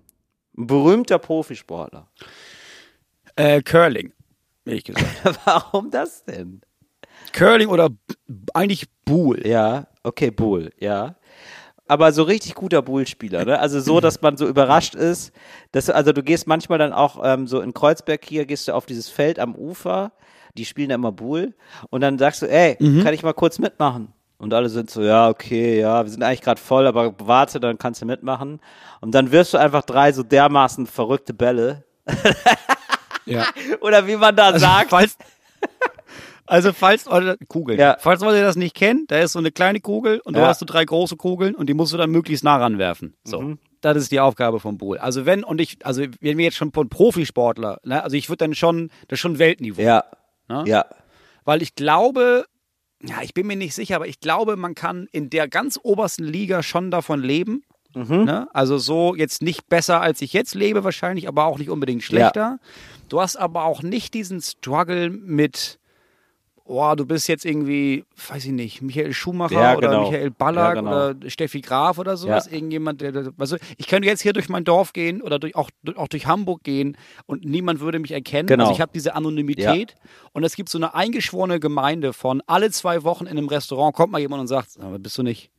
[0.57, 2.07] Ein berühmter Profisportler.
[3.35, 4.13] Äh, Curling,
[4.65, 5.05] ehrlich gesagt.
[5.45, 6.61] Warum das denn?
[7.33, 7.89] Curling oder
[8.53, 9.45] eigentlich Buhl.
[9.45, 11.15] Ja, okay, Bull, ja.
[11.87, 13.59] Aber so richtig guter Bull-Spieler, ne?
[13.59, 15.31] Also so, dass man so überrascht ist.
[15.71, 18.87] Dass, also du gehst manchmal dann auch ähm, so in Kreuzberg hier, gehst du auf
[18.87, 20.11] dieses Feld am Ufer,
[20.57, 21.53] die spielen da immer Bull
[21.91, 24.13] und dann sagst du, ey, kann ich mal kurz mitmachen?
[24.37, 27.77] Und alle sind so, ja, okay, ja, wir sind eigentlich gerade voll, aber warte, dann
[27.77, 28.59] kannst du mitmachen.
[29.01, 31.83] Und dann wirfst du einfach drei so dermaßen verrückte Bälle.
[33.25, 33.45] Ja.
[33.81, 34.91] Oder wie man da sagt.
[34.91, 35.17] Falls,
[36.45, 37.79] also falls eure Kugeln.
[37.79, 37.97] Ja.
[37.99, 40.47] Falls Leute das nicht kennen, da ist so eine kleine Kugel und du Ja.
[40.47, 43.15] hast so drei große Kugeln und die musst du dann möglichst nah ranwerfen.
[43.23, 43.41] So.
[43.41, 43.59] Mhm.
[43.81, 44.99] Das ist die Aufgabe vom Bull.
[44.99, 48.45] Also wenn, und ich, also wenn wir jetzt schon von Profisportler, ne, also ich würde
[48.45, 49.81] dann schon, das ist schon Weltniveau.
[49.81, 50.03] Ja.
[50.47, 50.63] Ne?
[50.67, 50.85] Ja.
[51.45, 52.45] Weil ich glaube,
[53.03, 56.23] ja, ich bin mir nicht sicher, aber ich glaube, man kann in der ganz obersten
[56.23, 57.63] Liga schon davon leben.
[57.93, 58.25] Mhm.
[58.25, 58.47] Ne?
[58.53, 62.60] Also so jetzt nicht besser, als ich jetzt lebe, wahrscheinlich, aber auch nicht unbedingt schlechter.
[63.10, 65.79] Du hast aber auch nicht diesen Struggle mit,
[66.67, 70.10] oh, du bist jetzt irgendwie, weiß ich nicht, Michael Schumacher Ja, oder genau.
[70.10, 70.91] Michael Ballack Ja, genau.
[70.91, 72.47] oder Steffi Graf oder sowas.
[72.47, 72.54] Ja.
[72.54, 75.69] Irgendjemand, der, der- also ich könnte jetzt hier durch mein Dorf gehen oder durch, auch,
[75.84, 76.97] durch- auch durch Hamburg gehen
[77.28, 78.47] und niemand würde mich erkennen.
[78.47, 78.63] Genau.
[78.63, 79.95] Also ich habe diese Anonymität
[80.34, 84.12] und es gibt so eine eingeschworene Gemeinde von alle zwei Wochen in einem Restaurant kommt
[84.12, 85.51] mal jemand und sagt, aber bist du nicht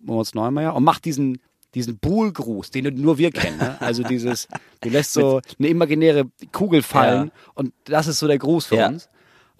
[0.00, 0.74] Moritz Neumeier?
[0.74, 1.38] Und macht diesen
[1.74, 3.56] diesen Buhlgruß, den nur wir kennen.
[3.56, 3.80] Ne?
[3.80, 4.46] Also dieses,
[4.82, 8.88] du lässt so eine imaginäre Kugel fallen und das ist so der Gruß für Ja.
[8.88, 9.08] uns.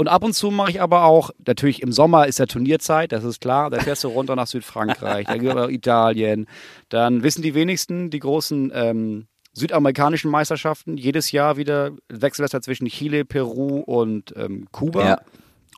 [0.03, 3.23] Und ab und zu mache ich aber auch, natürlich im Sommer ist ja Turnierzeit, das
[3.23, 6.49] ist klar, da fährst du runter nach Südfrankreich, dann nach Italien,
[6.89, 13.25] dann wissen die wenigsten die großen ähm, südamerikanischen Meisterschaften, jedes Jahr wieder da zwischen Chile,
[13.25, 15.05] Peru und ähm, Kuba.
[15.05, 15.21] Ja.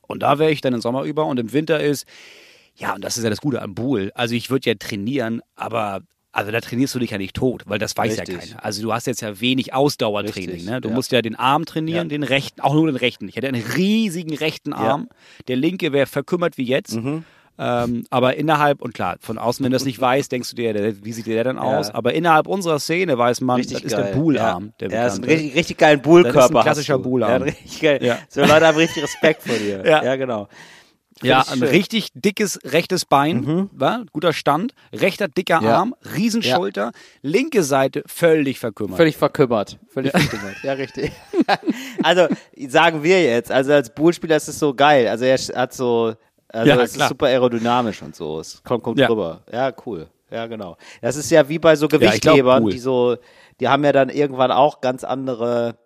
[0.08, 2.06] Und da wäre ich dann im Sommer über und im Winter ist,
[2.76, 4.10] ja, und das ist ja das Gute am Buhl.
[4.14, 6.00] Also ich würde ja trainieren, aber
[6.34, 8.50] also da trainierst du dich ja nicht tot, weil das weiß ja Richtig.
[8.50, 8.64] keiner.
[8.64, 10.50] Also du hast jetzt ja wenig Ausdauertraining.
[10.50, 10.80] Richtig, Ne?
[10.80, 10.94] Du ja.
[10.94, 12.18] musst ja den Arm trainieren, Ja.
[12.18, 13.28] den rechten, auch nur den rechten.
[13.28, 15.08] Ich hätte einen riesigen rechten Arm.
[15.48, 16.94] Der linke wäre verkümmert wie jetzt.
[16.96, 17.24] Mhm.
[17.56, 20.96] Ähm, aber innerhalb, und klar, von außen, wenn du das nicht weißt, denkst du dir,
[21.04, 21.86] wie sieht der denn aus?
[21.86, 21.94] Ja.
[21.94, 24.06] Aber innerhalb unserer Szene weiß man, Richtig das ist geil.
[24.12, 24.64] der Buhlarm.
[24.64, 26.38] Ja, Der ja das ist ein richtig, richtig geilen Buhlkörper.
[26.38, 26.98] Das ist ein klassischer.
[26.98, 27.30] Buhlarm.
[27.30, 27.98] Ja, richtig geil.
[28.02, 28.18] Ja.
[28.28, 29.84] So Leute haben richtig Respekt vor dir.
[29.86, 30.02] Ja.
[30.02, 30.48] ja genau.
[31.22, 31.68] Ja, ein schön.
[31.68, 34.02] richtig dickes rechtes Bein, wa?
[34.12, 35.78] guter Stand, rechter dicker Ja.
[35.78, 38.96] Arm, Riesenschulter, linke Seite völlig verkümmert.
[38.96, 39.78] Völlig verkümmert.
[39.88, 40.56] Völlig verkümmert.
[40.62, 41.12] Ja, richtig.
[42.02, 42.26] also,
[42.68, 45.06] sagen wir jetzt, also als Bullspieler ist es so geil.
[45.08, 46.14] Also er hat so,
[46.48, 48.40] also Ja, es ist super aerodynamisch und so.
[48.40, 49.06] Es kommt, kommt Ja.
[49.06, 49.42] drüber.
[49.52, 50.08] Ja, cool.
[50.30, 50.76] Ja, genau.
[51.00, 52.72] Das ist ja wie bei so Gewichthebern, cool.
[52.72, 53.16] die so,
[53.60, 55.76] die haben ja dann irgendwann auch ganz andere,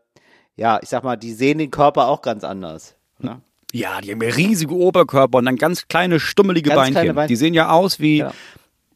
[0.57, 2.97] ja, ich sag mal, die sehen den Körper auch ganz anders.
[3.19, 3.43] Ne?
[3.73, 6.95] Ja, die haben ja riesige Oberkörper und dann ganz kleine stummelige Ganz Beinchen.
[6.95, 8.33] kleine Bein- Die sehen ja aus wie, Ja.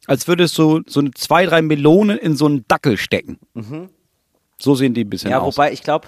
[0.07, 3.37] als würdest du so eine zwei, drei Melonen in so einen Dackel stecken.
[4.57, 5.33] So sehen die ein bisschen Mhm.
[5.33, 5.55] Ja, aus.
[5.57, 6.07] wobei ich glaube,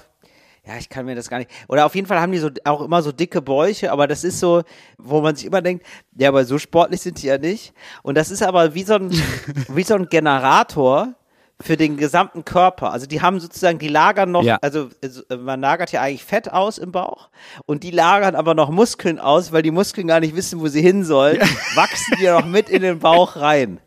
[0.65, 1.51] ja, ich kann mir das gar nicht.
[1.67, 4.39] Oder auf jeden Fall haben die so auch immer so dicke Bäuche, aber das ist
[4.39, 4.63] so,
[4.97, 5.85] wo man sich immer denkt,
[6.17, 7.71] ja, aber so sportlich sind die ja nicht.
[8.01, 9.11] Und das ist aber wie so ein,
[9.69, 11.13] wie so ein Generator
[11.61, 12.91] für den gesamten Körper.
[12.91, 14.57] Also die haben sozusagen, die lagern noch, Ja.
[14.61, 17.29] also äh, man lagert ja eigentlich Fett aus im Bauch
[17.65, 20.81] und die lagern aber noch Muskeln aus, weil die Muskeln gar nicht wissen, wo sie
[20.81, 21.39] hin sollen,
[21.75, 23.79] wachsen die ja noch mit in den Bauch rein.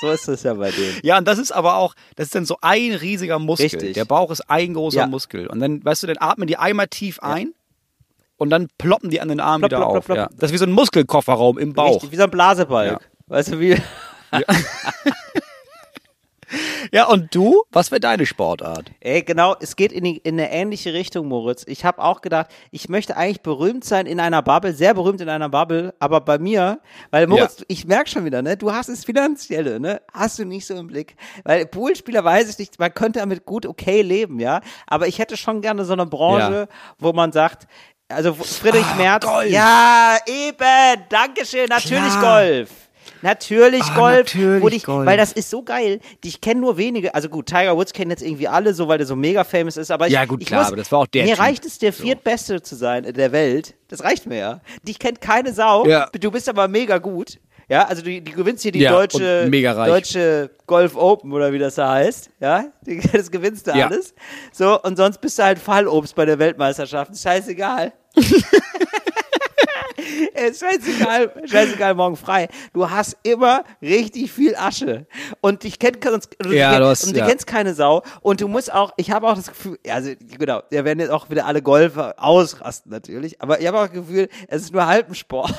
[0.00, 1.00] So ist es ja bei denen.
[1.02, 3.64] Ja, und das ist aber auch, das ist dann so ein riesiger Muskel.
[3.64, 3.94] Richtig.
[3.94, 5.06] Der Bauch ist ein großer Ja.
[5.06, 5.46] Muskel.
[5.46, 7.54] Und dann, weißt du, dann atmen die einmal tief ein
[8.36, 10.08] und dann ploppen die an den Arm Plopp, wieder plopp, auf.
[10.08, 10.14] Ja.
[10.26, 10.38] plopp.
[10.38, 11.94] Das ist wie so ein Muskelkofferraum im Bauch.
[11.94, 12.92] Richtig, wie so ein Blasebalg.
[12.92, 12.98] Ja.
[13.28, 13.76] Weißt du, wie.
[16.92, 17.62] Ja, und du?
[17.72, 18.90] Was wäre deine Sportart?
[19.00, 21.64] Ey, genau, es geht in, die, in eine ähnliche Richtung, Moritz.
[21.66, 25.28] Ich habe auch gedacht, ich möchte eigentlich berühmt sein in einer Bubble, sehr berühmt in
[25.28, 26.80] einer Bubble, aber bei mir,
[27.10, 30.66] weil Moritz, ich merke schon wieder, ne, du hast es finanzielle, ne, hast du nicht
[30.66, 31.16] so im Blick.
[31.44, 35.36] Weil Poolspieler weiß ich nicht, man könnte damit gut okay leben, ja, aber ich hätte
[35.36, 37.66] schon gerne so eine Branche, wo man sagt,
[38.08, 39.50] also Friedrich Ah, Merz, Golf.
[39.50, 42.40] ja, eben, Dankeschön, natürlich Klar.
[42.42, 42.70] Golf.
[43.22, 45.06] Natürlich Ah, Golf, natürlich wo dich, Golf.
[45.06, 46.00] weil das ist so geil.
[46.22, 49.06] Ich kenne nur wenige, also gut, Tiger Woods kennen jetzt irgendwie alle, so weil der
[49.06, 51.06] so mega famous ist, aber ich, Ja, gut, ich klar, muss, aber das war auch
[51.06, 51.40] der Mir Typ.
[51.40, 53.74] reicht es, der viertbeste zu sein in der Welt.
[53.88, 54.60] Das reicht mir ja.
[54.82, 55.86] Dich kennt keine Sau.
[55.86, 56.08] Ja.
[56.18, 57.38] Du bist aber mega gut.
[57.68, 61.74] Ja, also du, du gewinnst hier die Ja, deutsche, deutsche Golf Open oder wie das
[61.74, 62.30] da heißt.
[62.38, 62.66] Ja,
[63.12, 63.86] das gewinnst du Ja.
[63.88, 64.14] alles.
[64.52, 67.18] So, und sonst bist du halt Fallobst bei der Weltmeisterschaft.
[67.18, 67.92] Scheißegal.
[70.46, 72.48] Äh, scheißegal, scheißegal, morgen frei.
[72.72, 75.06] Du hast immer richtig viel Asche.
[75.40, 77.26] Und dich kennt sonst, und Ja, du, hast- und du ja.
[77.26, 78.02] kennst keine Sau.
[78.22, 81.30] Und du musst auch, ich habe auch das Gefühl, also genau, da werden jetzt auch
[81.30, 85.08] wieder alle Golfer ausrasten natürlich, aber ich habe auch das Gefühl, es ist nur halb
[85.08, 85.54] ein Sport.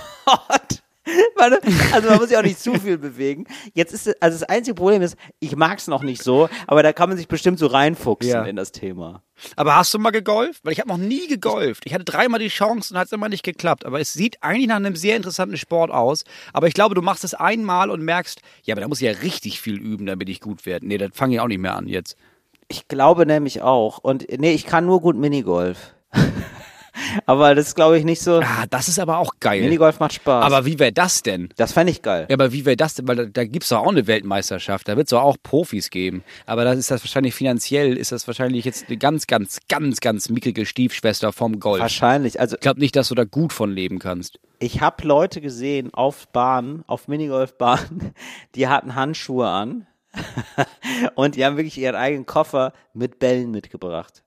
[1.93, 3.45] Also man muss sich auch nicht zu viel bewegen.
[3.73, 6.83] Jetzt ist es- also das einzige Problem ist, ich mag es noch nicht so, aber
[6.83, 8.43] da kann man sich bestimmt so reinfuchsen Ja.
[8.43, 9.23] in das Thema.
[9.55, 10.65] Aber hast du mal gegolft?
[10.65, 11.83] Weil ich habe noch nie gegolft.
[11.85, 13.85] Ich hatte dreimal die Chance und hat es immer nicht geklappt.
[13.85, 16.23] Aber es sieht eigentlich nach einem sehr interessanten Sport aus.
[16.53, 19.11] Aber ich glaube, du machst es einmal und merkst, ja, aber da muss ich ja
[19.21, 20.87] richtig viel üben, damit ich gut werde.
[20.87, 22.17] Nee, das fange ich auch nicht mehr an jetzt.
[22.67, 23.99] Ich glaube nämlich auch.
[23.99, 25.93] Und nee, ich kann nur gut Minigolf.
[27.25, 28.39] aber das ist, glaube ich, nicht so.
[28.39, 29.61] Ah, das ist aber auch geil.
[29.61, 30.43] Minigolf macht Spaß.
[30.45, 31.49] aber wie wäre das denn?
[31.57, 32.25] das fände ich geil.
[32.29, 33.07] Ja, aber wie wäre das denn?
[33.07, 34.87] Weil da, da gibt es doch auch eine Weltmeisterschaft.
[34.87, 36.23] Da wird es doch auch Profis geben.
[36.45, 40.29] Aber das ist das wahrscheinlich finanziell, ist das wahrscheinlich jetzt eine ganz, ganz, ganz, ganz
[40.29, 41.81] mickrige Stiefschwester vom Golf.
[41.81, 42.39] Wahrscheinlich.
[42.39, 44.39] Also Ich glaube nicht, dass du da gut von leben kannst.
[44.59, 48.13] ich habe Leute gesehen auf Bahnen, auf Minigolfbahnen,
[48.55, 49.87] die hatten Handschuhe an
[51.15, 54.23] und die haben wirklich ihren eigenen Koffer mit Bällen mitgebracht.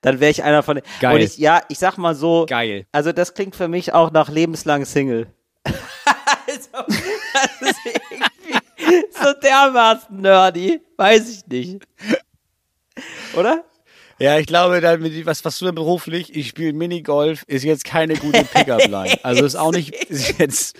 [0.00, 0.84] Dann wäre ich einer von den.
[1.00, 1.14] Geil.
[1.14, 2.46] Und ich, ja, ich sag mal so.
[2.46, 2.86] Geil.
[2.92, 5.26] Also das klingt für mich auch nach lebenslang Single.
[5.64, 10.80] also, das ist irgendwie so dermaßen nerdy.
[10.96, 11.86] Weiß ich nicht.
[13.34, 13.64] Oder?
[14.22, 18.14] Ja, ich glaube, dann mit, was, was du beruflich, ich spiele Minigolf, ist jetzt keine
[18.14, 19.18] gute Pickup-Line.
[19.24, 20.76] Also ist auch nicht, ist jetzt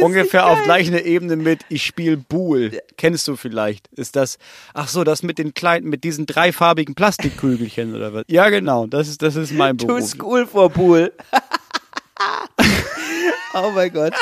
[0.00, 2.80] ungefähr auf gleicher Ebene mit, ich spiele Buhl.
[2.96, 3.88] Kennst du vielleicht?
[3.88, 4.38] Ist das,
[4.72, 8.24] ach so, das mit den kleinen, mit diesen dreifarbigen Plastikkügelchen oder was?
[8.28, 10.08] Ja, genau, das ist, das ist mein To Beruf.
[10.08, 11.12] school for pool.
[13.52, 14.14] oh mein Gott.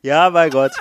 [0.00, 0.72] Ja, mein Gott.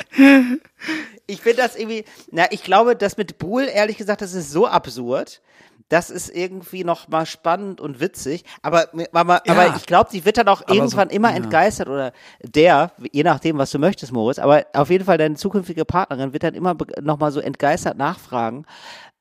[1.27, 4.67] Ich finde das irgendwie, na, ich glaube, das mit Pool, ehrlich gesagt, das ist so
[4.67, 5.41] absurd.
[5.89, 9.53] Das ist irgendwie noch mal spannend und witzig, aber, aber, Ja.
[9.53, 11.35] aber ich glaube, die wird dann auch so- irgendwann immer ja.
[11.37, 15.85] entgeistert oder der, je nachdem, was du möchtest, Moritz, aber auf jeden Fall deine zukünftige
[15.85, 18.65] Partnerin wird dann immer noch mal so entgeistert nachfragen.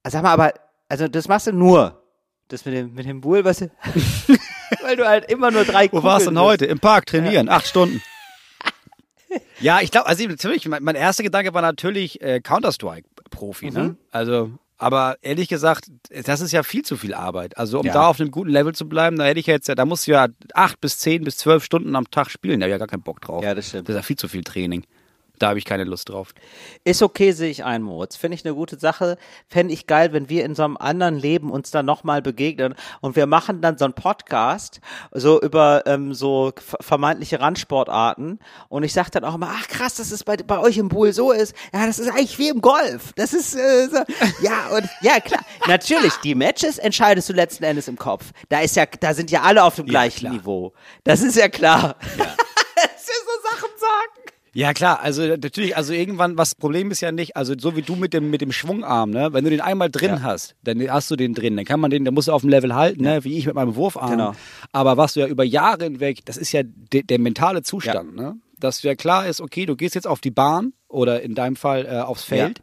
[0.07, 0.53] Sag mal, aber,
[0.91, 2.03] also das machst du nur,
[2.49, 3.71] das mit dem, mit dem Pool, was du,
[4.83, 6.67] weil du halt immer nur drei Wo warst du Kugeln denn heute?
[6.67, 8.03] Im Park trainieren, acht Stunden.
[9.61, 13.83] Ja, ich glaube, also natürlich, mein, mein erster Gedanke war natürlich äh, Counter-Strike-Profi, ne?
[13.83, 13.97] Mhm.
[14.11, 15.91] Also, aber ehrlich gesagt,
[16.25, 17.59] das ist ja viel zu viel Arbeit.
[17.59, 17.93] Also, um Ja.
[17.93, 20.13] da auf einem guten Level zu bleiben, da hätte ich jetzt ja, da musst du
[20.13, 22.61] ja acht bis zehn bis zwölf Stunden am Tag spielen.
[22.61, 23.43] Da habe ich ja gar keinen Bock drauf.
[23.45, 23.89] Ja, das stimmt.
[23.89, 24.85] Das ist ja viel zu viel Training.
[25.39, 26.35] Da habe ich keine Lust drauf.
[26.85, 28.17] Ist okay, sehe ich ein, Moritz.
[28.17, 29.17] Finde ich eine gute Sache.
[29.49, 33.17] Fände ich geil, wenn wir in so einem anderen Leben uns dann nochmal begegnen und
[33.17, 34.81] wir machen dann so einen Podcast,
[35.13, 39.95] so über ähm, so ver- vermeintliche Randsportarten und ich sage dann auch immer, ach krass,
[39.97, 41.55] dass es bei, bei euch im Pool so ist.
[41.73, 43.13] Ja, das ist eigentlich wie im Golf.
[43.17, 43.99] Das ist, äh, so.
[44.43, 45.41] ja, und, ja, klar.
[45.67, 48.33] Natürlich, die Matches entscheidest du letzten Endes im Kopf.
[48.49, 50.33] Da ist ja, da sind ja alle auf dem gleichen klar.
[50.33, 50.73] Niveau.
[51.05, 51.97] Das ist ja klar.
[52.19, 54.18] Dass wir so Sachen sagen.
[54.55, 57.97] Ja klar, also natürlich, also irgendwann, was Problem ist ja nicht, also so wie du
[57.97, 60.23] mit dem mit dem Schwungarm, ne, wenn du den einmal drin Ja.
[60.23, 62.51] hast, dann hast du den drin, dann kann man den, dann musst du auf dem
[62.51, 64.11] Level halten, ne, wie ich mit meinem Wurfarm.
[64.11, 64.33] Genau.
[64.73, 68.37] Aber was du ja über Jahre hinweg, das ist ja de, der mentale Zustand, ne,
[68.59, 71.87] dass ja klar ist, okay, du gehst jetzt auf die Bahn oder in deinem Fall
[71.87, 72.63] äh, aufs Feld.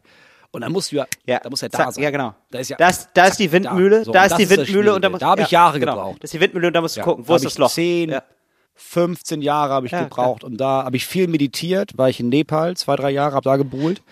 [0.52, 2.02] Und dann musst du ja, Ja, da muss ja da sein.
[2.02, 2.34] Ja, genau.
[2.50, 5.08] Da ist ja, das, da ist die Windmühle, So, da ist die Windmühle und da,
[5.08, 5.18] Schwierige.
[5.20, 5.92] da habe ich Jahre genau.
[5.96, 6.16] gebraucht.
[6.22, 7.58] Das ist die Windmühle und da musst du Ja, gucken, da wo hab ist das
[7.58, 7.70] Loch?
[7.70, 8.22] 10, Ja.
[8.76, 12.28] 15 Jahre habe ich Ja, gebraucht und da habe ich viel meditiert, war ich in
[12.28, 14.02] Nepal, zwei, drei Jahre, habe da gebuhlt.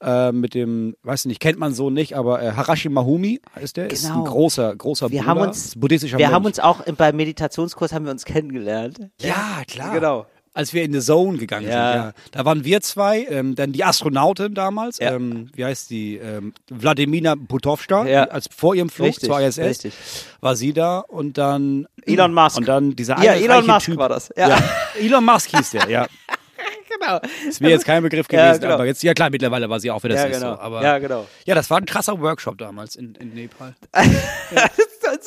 [0.00, 3.88] Äh, mit dem, weiß nicht, kennt man so nicht, aber äh, Harashi Mahumi ist der,
[3.88, 4.24] ist ein Genau.
[4.24, 6.34] großer, großer Wir Bruder, haben uns, ist buddhistischer wir Mönch.
[6.34, 8.98] haben uns auch im- beim Meditationskurs haben wir uns kennengelernt.
[9.20, 9.92] ja, klar.
[9.94, 10.26] Genau.
[10.54, 11.92] Als wir in the Zone gegangen Ja.
[11.92, 12.02] sind.
[12.02, 12.12] Ja.
[12.32, 15.12] Da waren wir zwei, ähm, dann die Astronautin damals, Ja.
[15.14, 18.24] ähm, wie heißt die, ähm, Wladimira Putovska, Ja.
[18.24, 19.94] als vor ihrem Flug Richtig, zur ISS, richtig.
[20.40, 22.58] war sie da und dann Elon Musk.
[22.58, 23.96] und dann dieser Ja, eine Elon reiche Musk typ.
[23.98, 24.30] war das.
[24.36, 24.48] Ja.
[24.50, 24.58] Ja.
[25.00, 26.06] Elon Musk hieß der, ja.
[27.00, 27.20] genau.
[27.48, 28.74] Ist mir jetzt kein Begriff Ja, gewesen, genau.
[28.74, 30.54] aber jetzt, ja klar, mittlerweile war sie auch wieder Ja, genau.
[30.54, 30.60] so.
[30.60, 31.26] Aber, ja, genau.
[31.46, 33.74] ja, das war ein krasser Workshop damals in, in Nepal.
[33.94, 33.98] so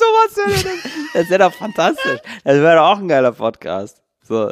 [0.04, 0.92] was wäre das.
[1.14, 2.20] Das wäre doch fantastisch.
[2.44, 4.00] Das wäre doch auch ein geiler Podcast.
[4.26, 4.50] So.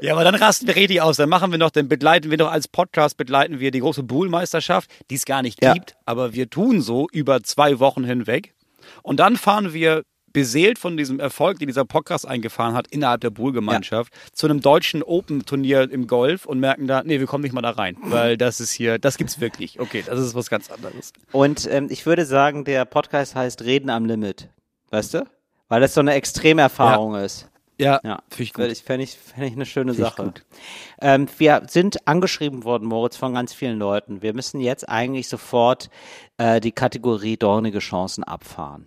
[0.00, 1.16] Ja, aber dann rasten wir richtig aus.
[1.16, 4.90] Dann machen wir noch, dann begleiten wir noch als Podcast, begleiten wir die große Buhlmeisterschaft,
[5.10, 5.74] die es gar nicht Ja.
[5.74, 8.54] gibt, aber wir tun so über zwei Wochen hinweg.
[9.02, 10.02] Und dann fahren wir
[10.32, 15.02] beseelt von diesem Erfolg, den dieser Podcast eingefahren hat, innerhalb der Buhl-Gemeinschaft, zu einem deutschen
[15.02, 18.60] Open-Turnier im Golf und merken da, nee, wir kommen nicht mal da rein, weil das
[18.60, 19.80] ist hier, das gibt's wirklich.
[19.80, 21.12] Okay, das ist was ganz anderes.
[21.32, 24.48] Und ähm, ich würde sagen, der Podcast heißt Reden am Limit.
[24.90, 25.24] Weißt du?
[25.68, 27.49] Weil das so eine Extremerfahrung ist.
[27.80, 30.32] Ja, Ja, finde ich Fände ich, fänd ich, fänd ich eine schöne Find Sache.
[31.00, 34.22] Ähm, wir sind angeschrieben worden, Moritz, von ganz vielen Leuten.
[34.22, 35.88] Wir müssen jetzt eigentlich sofort
[36.36, 38.84] äh, die Kategorie dornige Chancen abfahren.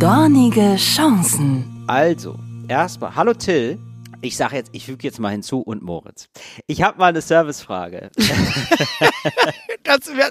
[0.00, 1.84] Dornige Chancen.
[1.86, 2.36] Also,
[2.68, 3.78] erstmal, hallo Till.
[4.24, 6.28] Ich sage jetzt, ich füge jetzt mal hinzu und Moritz.
[6.66, 8.10] Ich habe mal eine Servicefrage.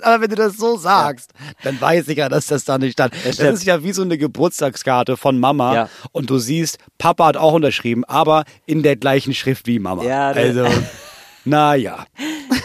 [0.02, 3.14] Aber wenn du das so sagst, dann weiß ich ja, dass das da nicht stand.
[3.24, 3.54] Das, stimmt.
[3.54, 5.90] ist ja wie so eine Geburtstagskarte von Mama Ja.
[6.12, 10.04] und du siehst, Papa hat auch unterschrieben, aber in der gleichen Schrift wie Mama.
[10.04, 10.68] Ja, das- also,
[11.46, 12.06] naja.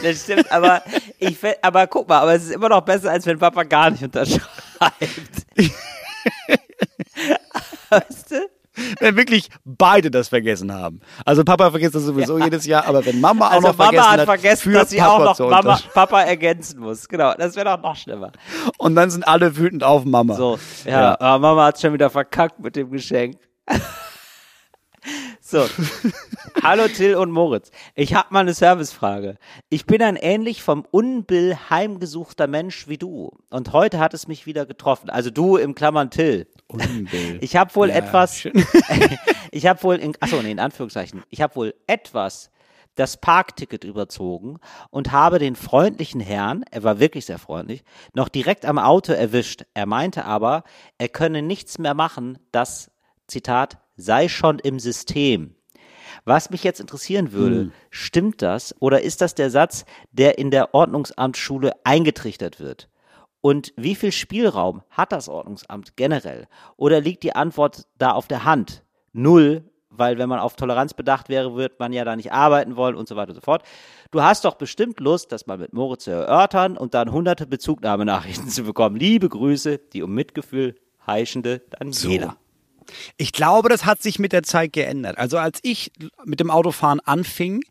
[0.02, 0.82] Das stimmt, aber
[1.18, 4.02] ich aber guck mal, aber es ist immer noch besser, als wenn Papa gar nicht
[4.02, 4.46] unterschreibt.
[7.90, 8.48] weißt du?
[9.00, 11.00] Wenn wirklich beide das vergessen haben.
[11.24, 14.20] Also Papa vergisst das sowieso jedes Jahr, aber wenn Mama auch Also noch Mama vergessen
[14.20, 15.78] hat vergessen, dass sie auch noch Mama.
[15.94, 17.08] Papa ergänzen muss.
[17.08, 18.32] Genau, das wäre doch noch schlimmer.
[18.78, 20.34] Und dann sind alle wütend auf Mama.
[20.34, 23.36] So, ja, aber Mama hat schon wieder verkackt mit dem Geschenk.
[25.50, 25.66] So,
[26.62, 27.70] hallo Till und Moritz.
[27.94, 29.38] Ich habe mal eine Servicefrage.
[29.70, 33.30] Ich bin ein ähnlich vom Unbill heimgesuchter Mensch wie du.
[33.48, 35.08] Und heute hat es mich wieder getroffen.
[35.08, 36.48] Also du im Klammern Till.
[36.66, 37.38] Unbill.
[37.40, 38.46] Ich habe wohl Ja, etwas,
[39.50, 42.50] ich habe wohl, in, achso, nee, in Anführungszeichen, ich habe wohl etwas
[42.94, 44.58] das Parkticket überzogen
[44.90, 49.62] und habe den freundlichen Herrn, er war wirklich sehr freundlich, noch direkt am Auto erwischt.
[49.72, 50.64] Er meinte aber,
[50.98, 52.90] er könne nichts mehr machen, das,
[53.28, 55.54] Zitat, sei schon im System.
[56.24, 60.74] Was mich jetzt interessieren würde, stimmt das oder ist das der Satz, der in der
[60.74, 62.88] Ordnungsamtsschule eingetrichtert wird?
[63.40, 66.46] Und wie viel Spielraum hat das Ordnungsamt generell?
[66.76, 68.84] Oder liegt die Antwort da auf der Hand?
[69.12, 72.96] Null, weil wenn man auf Toleranz bedacht wäre, wird man ja da nicht arbeiten wollen
[72.96, 73.62] und so weiter und so fort.
[74.10, 78.48] Du hast doch bestimmt Lust, das mal mit Moritz zu erörtern und dann hunderte Bezugnahmenachrichten
[78.48, 78.96] zu bekommen.
[78.96, 80.74] Liebe Grüße, die um Mitgefühl
[81.06, 82.36] heischende Daniela.
[83.16, 85.18] Ich glaube, das hat sich mit der Zeit geändert.
[85.18, 85.92] Also als ich
[86.24, 87.62] mit dem Autofahren anfing,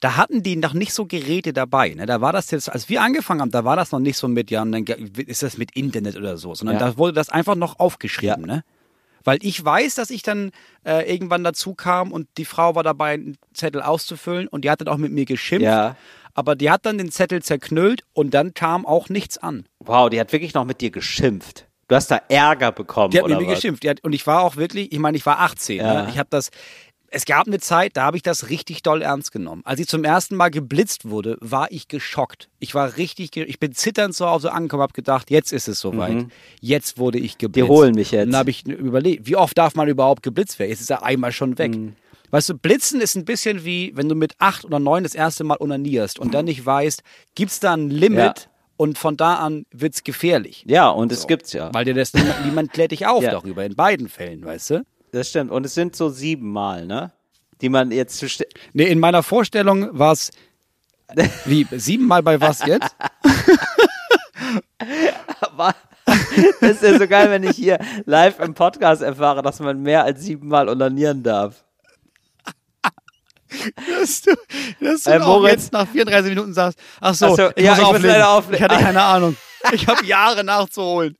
[0.00, 1.90] da hatten die noch nicht so Geräte dabei.
[1.94, 2.06] Ne?
[2.06, 4.50] Da war das jetzt, als wir angefangen haben, da war das noch nicht so mit,
[4.50, 6.88] ja, und dann ist das mit Internet oder so, sondern Ja.
[6.90, 8.46] da wurde das einfach noch aufgeschrieben.
[8.48, 8.56] Ja.
[8.56, 8.64] Ne?
[9.24, 10.52] Weil ich weiß, dass ich dann
[10.84, 14.80] äh, irgendwann dazu kam und die Frau war dabei, einen Zettel auszufüllen und die hat
[14.80, 15.64] dann auch mit mir geschimpft.
[15.64, 15.96] Ja.
[16.34, 19.64] Aber die hat dann den Zettel zerknüllt und dann kam auch nichts an.
[19.80, 21.66] Wow, die hat wirklich noch mit dir geschimpft.
[21.88, 23.58] Du hast da Ärger bekommen, Die hat oder mit mir was?
[23.58, 23.82] geschimpft.
[23.82, 25.78] Die hat, und ich war auch wirklich, ich meine, ich war 18.
[25.78, 26.02] Ja.
[26.02, 26.08] Ne?
[26.10, 26.50] Ich habe das.
[27.08, 29.62] Es gab eine Zeit, da habe ich das richtig doll ernst genommen.
[29.64, 32.48] Als ich zum ersten Mal geblitzt wurde, war ich geschockt.
[32.58, 36.26] Ich war richtig, ich bin zitternd zu Hause angekommen, habe gedacht, jetzt ist es soweit.
[36.60, 37.68] Jetzt wurde ich geblitzt.
[37.68, 37.72] Mhm.
[37.72, 38.26] holen mich jetzt.
[38.26, 40.70] Und dann habe ich überlegt, wie oft darf man überhaupt geblitzt werden?
[40.70, 41.76] Jetzt ist er einmal schon weg.
[41.76, 41.94] Mhm.
[42.32, 45.44] Weißt du, Blitzen ist ein bisschen wie, wenn du mit acht oder neun das erste
[45.44, 47.02] Mal onanierst und dann nicht weißt,
[47.36, 48.34] gibt's da ein Limit Ja.
[48.76, 50.64] Und von da an wird's gefährlich.
[50.66, 51.72] Ja, und es gibt's ja.
[51.72, 53.30] Weil dir das niemand, niemand klärt dich auf Ja.
[53.32, 54.84] darüber, in beiden Fällen, weißt du?
[55.12, 55.50] Das stimmt.
[55.50, 57.12] Und es sind so sieben Mal, ne?
[57.62, 58.26] Die man jetzt zu
[58.74, 60.30] Nee, in meiner Vorstellung war es.
[61.46, 61.66] Wie?
[61.70, 62.94] Siebenmal bei was jetzt?
[65.40, 65.74] Aber
[66.60, 70.04] das ist ja so geil, wenn ich hier live im Podcast erfahre, dass man mehr
[70.04, 71.64] als sieben Mal onanieren darf.
[74.00, 74.34] Dass du,
[74.80, 77.70] dass du Äh, Moritz- jetzt nach 34 Minuten sagst, ach so, Ach so, ich ja,
[77.74, 78.56] muss ich muss leider auflegen.
[78.56, 79.36] Ich hatte keine Ahnung.
[79.72, 81.16] Ich habe Jahre nachzuholen.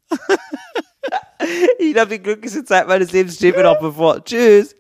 [1.79, 4.25] Ich glaube, die glücklichste Zeit meines Lebens steht mir noch bevor.
[4.25, 4.75] Tschüss.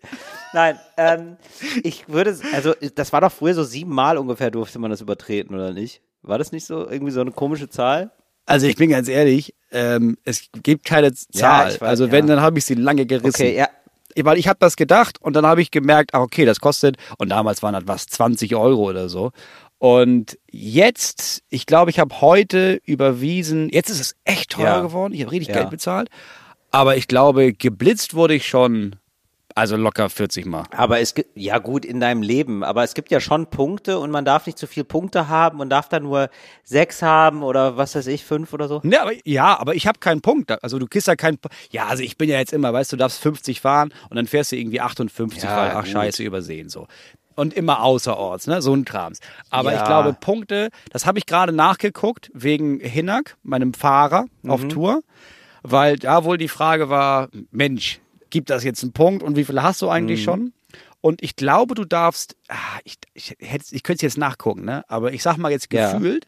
[0.52, 1.36] Nein, ähm,
[1.82, 5.54] ich würde, also das war doch früher so sieben Mal ungefähr durfte man das übertreten,
[5.54, 6.00] oder nicht?
[6.22, 8.10] War das nicht so irgendwie so eine komische Zahl?
[8.46, 11.72] Also ich bin ganz ehrlich, ähm, es gibt keine Zahl.
[11.72, 12.36] ich weiß, also wenn, ja.
[12.36, 13.28] dann habe ich sie lange gerissen.
[13.28, 13.68] Okay, ja.
[14.22, 17.28] Weil ich habe das gedacht und dann habe ich gemerkt, ach okay, das kostet, und
[17.28, 19.32] damals waren das was, 20 Euro oder so.
[19.78, 24.80] Und jetzt, ich glaube, ich habe heute überwiesen, jetzt ist es echt teuer Ja.
[24.80, 25.60] geworden, ich habe richtig Ja.
[25.60, 26.08] Geld bezahlt,
[26.70, 28.96] aber ich glaube, geblitzt wurde ich schon
[29.56, 30.64] Also locker 40 Mal.
[30.70, 34.10] Aber es gibt, ja gut, in deinem Leben, aber es gibt ja schon Punkte und
[34.10, 36.28] man darf nicht zu viel Punkte haben und darf dann nur
[36.62, 38.80] sechs haben oder was weiß ich, fünf oder so.
[38.84, 40.62] Ne, aber, ja, aber ich habe keinen Punkt.
[40.62, 41.38] Also du kriegst ja keinen
[41.70, 44.26] Ja, also ich bin ja jetzt immer, weißt du, du darfst 50 fahren und dann
[44.26, 45.88] fährst du irgendwie 58, Ja, weil, ach gut.
[45.92, 46.86] scheiße, übersehen so.
[47.34, 48.60] Und immer außerorts, ne?
[48.60, 49.20] So ein Krams.
[49.48, 49.78] Aber Ja.
[49.78, 54.68] ich glaube, Punkte, das habe ich gerade nachgeguckt, wegen Hinak, meinem Fahrer auf Mhm.
[54.68, 55.00] Tour.
[55.62, 58.00] Weil da wohl die Frage war, Mensch,
[58.30, 59.92] gibt das jetzt einen Punkt und wie viele hast du Mhm.
[59.92, 60.52] eigentlich schon?
[61.00, 62.54] Und ich glaube, du darfst, ah,
[62.84, 64.84] ich, ich, hätt's- ich könnte es jetzt nachgucken, ne?
[64.88, 65.92] aber ich sag mal jetzt Ja.
[65.92, 66.26] gefühlt,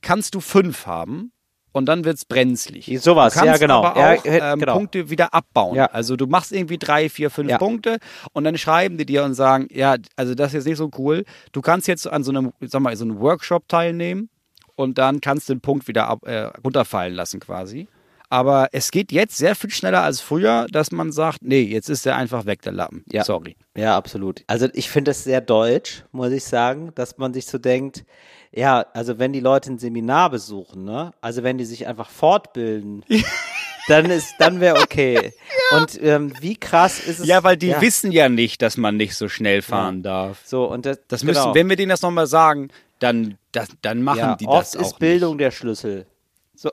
[0.00, 1.32] kannst du fünf haben
[1.72, 2.90] und dann wird's brenzlig.
[3.00, 3.82] Sowas, ja, genau.
[3.84, 4.74] aber Ja, auch äh, ähm, genau.
[4.74, 5.74] Punkte wieder abbauen.
[5.74, 5.86] Ja.
[5.86, 7.58] Also du machst irgendwie drei, vier, fünf Ja.
[7.58, 7.98] Punkte
[8.32, 11.24] und dann schreiben die dir und sagen, ja, also das ist jetzt nicht so cool.
[11.52, 14.28] Du kannst jetzt an so einem, sag mal, so einem Workshop teilnehmen
[14.76, 17.88] und dann kannst du den Punkt wieder ab, äh, runterfallen lassen quasi.
[18.30, 22.04] Aber es geht jetzt sehr viel schneller als früher, dass man sagt, nee, jetzt ist
[22.04, 23.04] der einfach weg, der Lappen.
[23.10, 23.24] Ja.
[23.24, 23.56] Sorry.
[23.76, 24.44] Ja, absolut.
[24.46, 28.04] Also ich finde es sehr deutsch, muss ich sagen, dass man sich so denkt,
[28.52, 33.04] ja, also wenn die Leute ein Seminar besuchen, ne, also wenn die sich einfach fortbilden,
[33.88, 35.32] dann ist, dann wäre okay.
[35.76, 37.26] Und ähm, wie krass ist es?
[37.26, 40.42] Ja, weil die ja, wissen ja nicht, dass man nicht so schnell fahren darf.
[40.44, 41.32] so und das, Das genau.
[41.32, 42.68] müssen, wenn wir denen das nochmal sagen,
[42.98, 46.06] dann, das, dann machen ja, die oft das auch ist Bildung der Schlüssel.
[46.54, 46.70] So,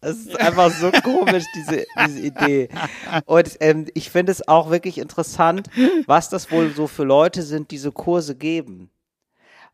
[0.00, 2.68] es ist einfach so komisch, diese, diese Idee.
[3.24, 5.68] Und ähm, ich finde es auch wirklich interessant,
[6.06, 8.90] was das wohl so für Leute sind, diese Kurse geben.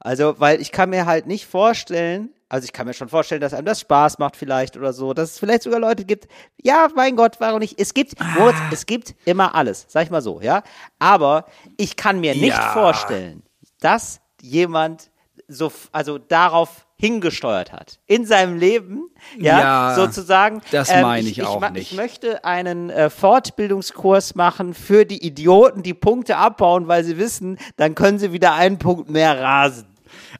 [0.00, 3.54] Also, weil ich kann mir halt nicht vorstellen, also ich kann mir schon vorstellen, dass
[3.54, 6.26] einem das Spaß macht vielleicht oder so, dass es vielleicht sogar Leute gibt,
[6.60, 7.80] ja, mein Gott, warum nicht?
[7.80, 10.62] Es gibt, Moritz, es gibt immer alles, sag ich mal so, ja.
[10.98, 11.46] Aber
[11.76, 12.72] ich kann mir nicht Ja.
[12.72, 13.42] vorstellen,
[13.80, 15.10] dass jemand
[15.48, 20.56] so, also darauf hingesteuert hat in seinem Leben, ja, Ja, sozusagen.
[20.58, 21.90] ähm, das meine ich auch ma- nicht.
[21.90, 27.58] Ich möchte einen äh, Fortbildungskurs machen für die Idioten, die Punkte abbauen, weil sie wissen,
[27.76, 29.86] dann können sie wieder einen Punkt mehr rasen.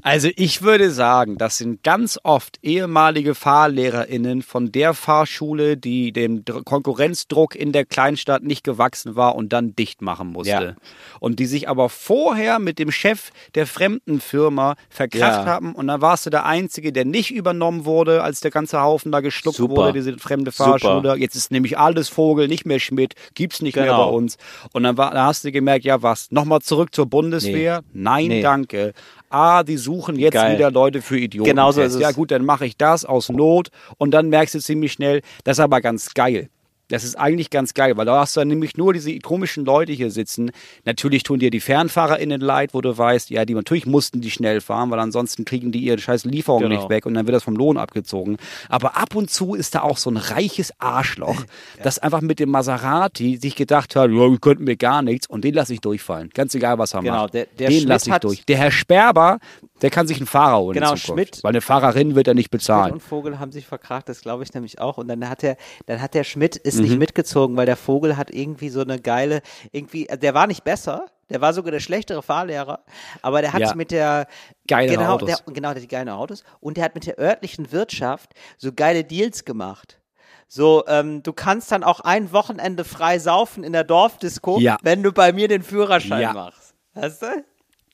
[0.05, 6.45] Also ich würde sagen, das sind ganz oft ehemalige FahrlehrerInnen von der Fahrschule, die dem
[6.45, 10.51] Dr- Konkurrenzdruck in der Kleinstadt nicht gewachsen war und dann dicht machen musste.
[10.51, 10.75] Ja.
[11.21, 15.47] Und die sich aber vorher mit dem Chef der fremden Firma verkracht Ja.
[15.47, 19.13] haben und dann warst du der Einzige, der nicht übernommen wurde, als der ganze Haufen
[19.13, 19.75] da geschluckt Super.
[19.77, 20.79] wurde, diese fremde Super.
[20.81, 21.17] Fahrschule.
[21.17, 24.07] Jetzt ist nämlich alles Vogel, nicht mehr Schmidt, gibt's nicht mehr Genau.
[24.11, 24.37] bei uns.
[24.73, 27.83] Und dann, war, da hast du gemerkt, ja was, nochmal zurück zur Bundeswehr?
[27.93, 28.43] Nein, Nee.
[28.43, 28.95] danke.
[29.33, 30.59] Ah, die suchen jetzt Geil.
[30.59, 31.49] wieder Leute für Idioten.
[31.49, 32.01] Genau so ist es.
[32.01, 35.57] Ja gut, dann mache ich das aus Not und dann merkst du ziemlich schnell, das
[35.57, 36.51] ist aber ganz geil.
[36.93, 39.93] Das ist eigentlich ganz geil, weil da hast du dann nämlich nur diese komischen Leute
[39.93, 40.51] hier sitzen.
[40.85, 44.61] Natürlich tun dir die FernfahrerInnen leid, wo du weißt, ja, die natürlich mussten die schnell
[44.61, 46.77] fahren, weil ansonsten kriegen die ihre scheiß Lieferung Genau.
[46.77, 48.37] nicht weg und dann wird das vom Lohn abgezogen.
[48.69, 51.43] Aber ab und zu ist da auch so ein reiches Arschloch,
[51.83, 55.45] das einfach mit dem Maserati sich gedacht hat, ja, wir könnten mir gar nichts und
[55.45, 56.31] den lasse ich durchfallen.
[56.35, 57.35] Ganz egal, was er Genau, macht.
[57.35, 58.45] der- der den lasse ich durch.
[58.45, 59.39] Der Herr Sperber,
[59.83, 62.61] der kann sich einen Fahrer holen Genau, Schmidt- weil eine Fahrerin wird er nicht Schmidt
[62.63, 62.93] bezahlen.
[62.95, 64.97] und Vogel haben sich verkracht, das glaube ich nämlich auch.
[64.99, 65.57] Und dann hat der,
[65.87, 66.83] dann hat der Schmidt ist Mhm.
[66.83, 71.07] nicht mitgezogen, weil der Vogel hat irgendwie so eine geile, irgendwie, der war nicht besser.
[71.31, 72.81] Der war sogar der schlechtere Fahrlehrer,
[73.23, 73.75] aber der hat Ja.
[73.75, 74.27] mit der
[74.69, 75.29] Geilere genau, Autos.
[75.29, 78.71] Der, genau, der hat die geilen Autos und der hat mit der örtlichen Wirtschaft so
[78.73, 79.99] geile Deals gemacht.
[80.47, 84.77] So, ähm, du kannst dann auch ein Wochenende frei saufen in der Dorfdisco, Ja.
[84.83, 86.33] wenn du bei mir den Führerschein Ja.
[86.35, 86.75] machst.
[86.95, 87.45] Weißt du?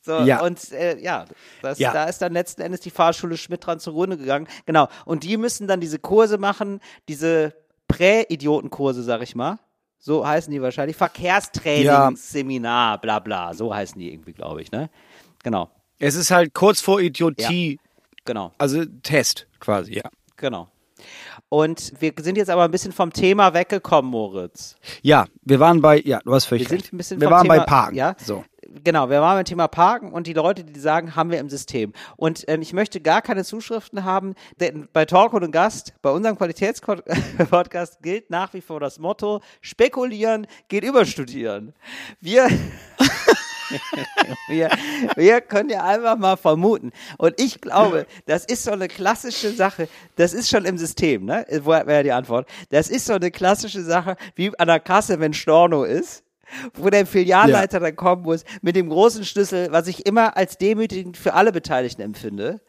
[0.09, 0.41] So, Ja.
[0.43, 1.27] und äh, ja,
[1.61, 1.93] das, Ja.
[1.93, 4.49] da ist dann letzten Endes die Fahrschule Schmidt dran zugrunde gegangen.
[4.65, 4.89] Genau.
[5.05, 7.53] Und die müssen dann diese Kurse machen, diese
[7.89, 9.59] Prä-Idiotenkurse, sag ich mal.
[9.99, 10.97] So heißen die wahrscheinlich.
[10.97, 13.53] Verkehrstrainingsseminar, bla bla.
[13.53, 14.89] So heißen die irgendwie, glaube ich, ne?
[15.43, 17.79] Genau, Es ist halt kurz vor Idiotie,
[18.25, 20.03] genau, also Test quasi, ja.
[20.37, 20.69] genau.
[21.49, 24.77] Und wir sind jetzt aber ein bisschen vom Thema weggekommen, Moritz.
[25.03, 26.93] Ja, wir waren bei, ja, du hast völlig Wir sind recht.
[26.93, 27.97] ein bisschen wir vom waren Thema, bei Parken.
[27.97, 28.15] Ja?
[28.19, 28.45] So.
[28.85, 31.95] Genau, wir waren beim Thema Parken und die Leute, die sagen, haben wir im System.
[32.17, 36.37] Und ähm, ich möchte gar keine Zuschriften haben, denn bei Talk und Gast, bei unserem
[36.37, 41.73] Qualitätspodcast gilt nach wie vor das Motto, spekulieren geht über studieren.
[42.21, 42.47] Wir,
[44.49, 44.69] wir,
[45.17, 46.93] wir können ja einfach mal vermuten.
[47.17, 51.47] Und ich glaube, das ist so eine klassische Sache, das ist schon im System, ne?
[51.63, 52.47] Wo wäre die Antwort?
[52.69, 56.23] Das ist so eine klassische Sache, wie an der Kasse, wenn Storno ist
[56.75, 61.17] wo der Filialleiter dann kommen muss mit dem großen Schlüssel, was ich immer als demütigend
[61.17, 62.61] für alle Beteiligten empfinde.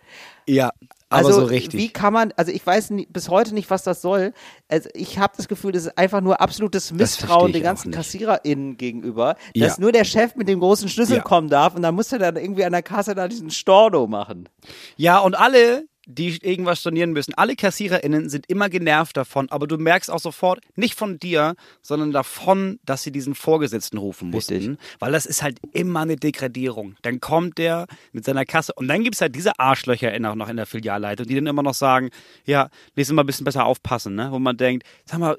[0.47, 0.71] Ja,
[1.09, 1.79] aber Also so richtig.
[1.79, 4.33] wie kann man, also ich weiß nie, bis heute nicht, was das soll.
[4.67, 7.91] Also ich habe das Gefühl, das ist einfach nur absolutes Misstrauen den ganzen.
[7.91, 9.67] KassiererInnen gegenüber, Ja.
[9.67, 11.23] dass nur der Chef mit dem großen Schlüssel Ja.
[11.23, 14.49] kommen darf und dann muss er dann irgendwie an der Kasse da diesen Storno machen.
[14.97, 17.35] Ja, und alle, die irgendwas stornieren müssen.
[17.35, 22.11] Alle KassiererInnen sind immer genervt davon, aber du merkst auch sofort, nicht von dir, sondern
[22.11, 24.53] davon, dass sie diesen Vorgesetzten rufen mussten.
[24.55, 24.77] Richtig.
[24.97, 26.95] Weil das ist halt immer eine Degradierung.
[27.03, 30.35] Dann kommt der mit seiner Kasse und dann gibt es halt diese Arschlöcher in, auch
[30.35, 32.09] noch in der Filialleitung, die dann immer noch sagen,
[32.45, 34.31] ja, nächstes Mal ein bisschen besser aufpassen, ne?
[34.31, 35.37] Wo man denkt, sag mal,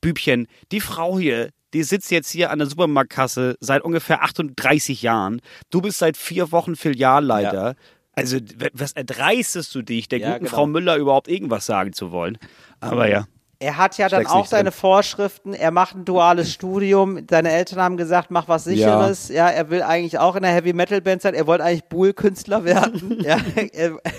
[0.00, 5.42] Bübchen, die Frau hier, die sitzt jetzt hier an der Supermarktkasse seit ungefähr 38 Jahren.
[5.68, 7.74] Du bist seit vier Wochen Filialleiter.
[8.18, 8.38] Also,
[8.72, 10.56] was erdreistest du dich, der Ja, guten genau.
[10.56, 12.38] Frau Müller überhaupt irgendwas sagen zu wollen?
[12.80, 13.26] Aber ja.
[13.60, 14.78] Er hat ja dann auch seine drin.
[14.78, 15.52] Vorschriften.
[15.52, 17.26] Er macht ein duales Studium.
[17.28, 19.30] Seine Eltern haben gesagt, mach was Sicheres.
[19.30, 21.34] Ja, er will eigentlich auch in der Heavy Metal Band sein.
[21.34, 23.18] Er wollte eigentlich Buhl-Künstler werden.
[23.24, 23.38] ja,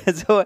[0.05, 0.43] also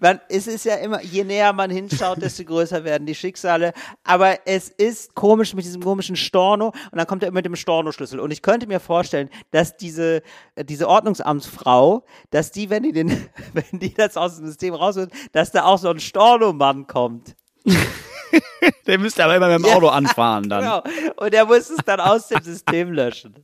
[0.00, 3.72] man, es ist ja immer, je näher man hinschaut, desto größer werden die Schicksale.
[4.02, 7.56] Aber es ist komisch mit diesem komischen Storno und dann kommt er immer mit dem
[7.56, 8.18] Storno-Schlüssel.
[8.18, 10.22] Und ich könnte mir vorstellen, dass diese,
[10.54, 13.10] äh, diese Ordnungsamtsfrau, dass die, wenn die den,
[13.52, 17.36] wenn die das aus dem System rausholt, dass da auch so ein Storno-Mann kommt.
[18.86, 20.60] Der müsste aber immer mit dem Ja, Auto anfahren dann.
[20.60, 21.14] Genau.
[21.16, 23.34] Und er muss es dann aus dem System löschen.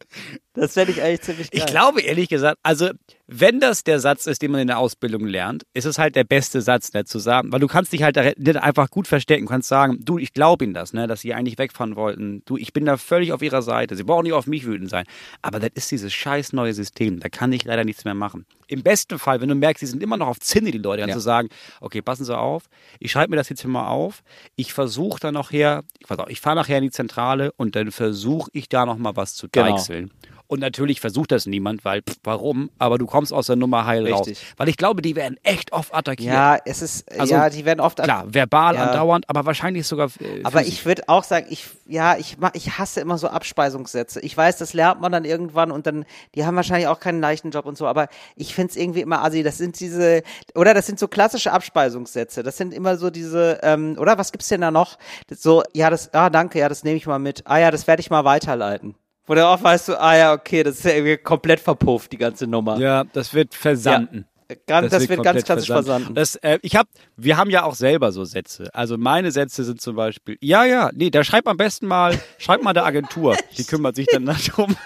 [0.54, 1.60] Das fände ich eigentlich ziemlich geil.
[1.60, 2.90] Ich glaube ehrlich gesagt, also
[3.28, 6.24] wenn das der Satz ist, den man in der Ausbildung lernt, ist es halt der
[6.24, 9.50] beste Satz, ne, zu sagen, weil du kannst dich halt nicht einfach gut verstecken, du
[9.50, 12.42] kannst sagen, du, ich glaube ihnen das, ne, dass sie eigentlich wegfahren wollten.
[12.44, 13.96] Du, ich bin da völlig auf ihrer Seite.
[13.96, 15.06] Sie brauchen nicht auf mich wütend sein.
[15.42, 17.18] Aber das ist dieses scheiß neue System.
[17.20, 18.46] Da kann ich leider nichts mehr machen.
[18.68, 21.12] Im besten Fall, wenn du merkst, sie sind immer noch auf Zinne, die Leute, dann
[21.12, 21.48] zu sagen,
[21.80, 22.64] okay, passen Sie auf,
[22.98, 24.22] ich schreibe mir das jetzt hier mal auf,
[24.56, 28.68] ich versuche dann nachher, ich, ich fahre nachher in die Zentrale und dann versuche ich
[28.68, 29.48] da noch mal was zu
[29.96, 30.16] Genau.
[30.48, 32.70] Und natürlich versucht das niemand, weil pff, warum?
[32.78, 34.26] Aber du kommst aus der Nummer heil raus.
[34.28, 34.46] Richtig.
[34.56, 36.32] Weil ich glaube, die werden echt oft attackiert.
[36.34, 38.02] ja, es ist, Also, ja, die werden oft.
[38.02, 38.84] Klar, verbal Ja.
[38.86, 40.08] andauernd, aber wahrscheinlich sogar.
[40.20, 44.20] Äh, Aber ich würde auch sagen, ich, ja, ich, ich hasse immer so Abspeisungssätze.
[44.20, 47.50] Ich weiß, das lernt man dann irgendwann und dann, die haben wahrscheinlich auch keinen leichten
[47.50, 49.42] Job und so, aber ich finde es irgendwie immer assi.
[49.42, 50.22] Das sind diese,
[50.54, 52.42] oder das sind so klassische Abspeisungssätze.
[52.42, 54.98] Das sind immer so diese, ähm, oder was gibt's denn da noch?
[55.30, 57.42] So, ja, das, ah, danke, ja, das nehme ich mal mit.
[57.46, 58.94] Ah ja, das werde ich mal weiterleiten.
[59.26, 62.18] Wo du auch weißt du, ah ja, okay, das ist ja irgendwie komplett verpufft, die
[62.18, 62.78] ganze Nummer.
[62.78, 64.26] Ja, das wird versanden.
[64.66, 66.14] Ganz, das, wird ganz klassisch versanden.
[66.14, 68.70] Das, äh, ich hab, wir haben ja auch selber so Sätze.
[68.72, 72.62] Also meine Sätze sind zum Beispiel, ja, ja, nee, da schreibt am besten mal, schreibt
[72.62, 73.36] mal der Agentur.
[73.58, 74.76] Die kümmert sich dann darum.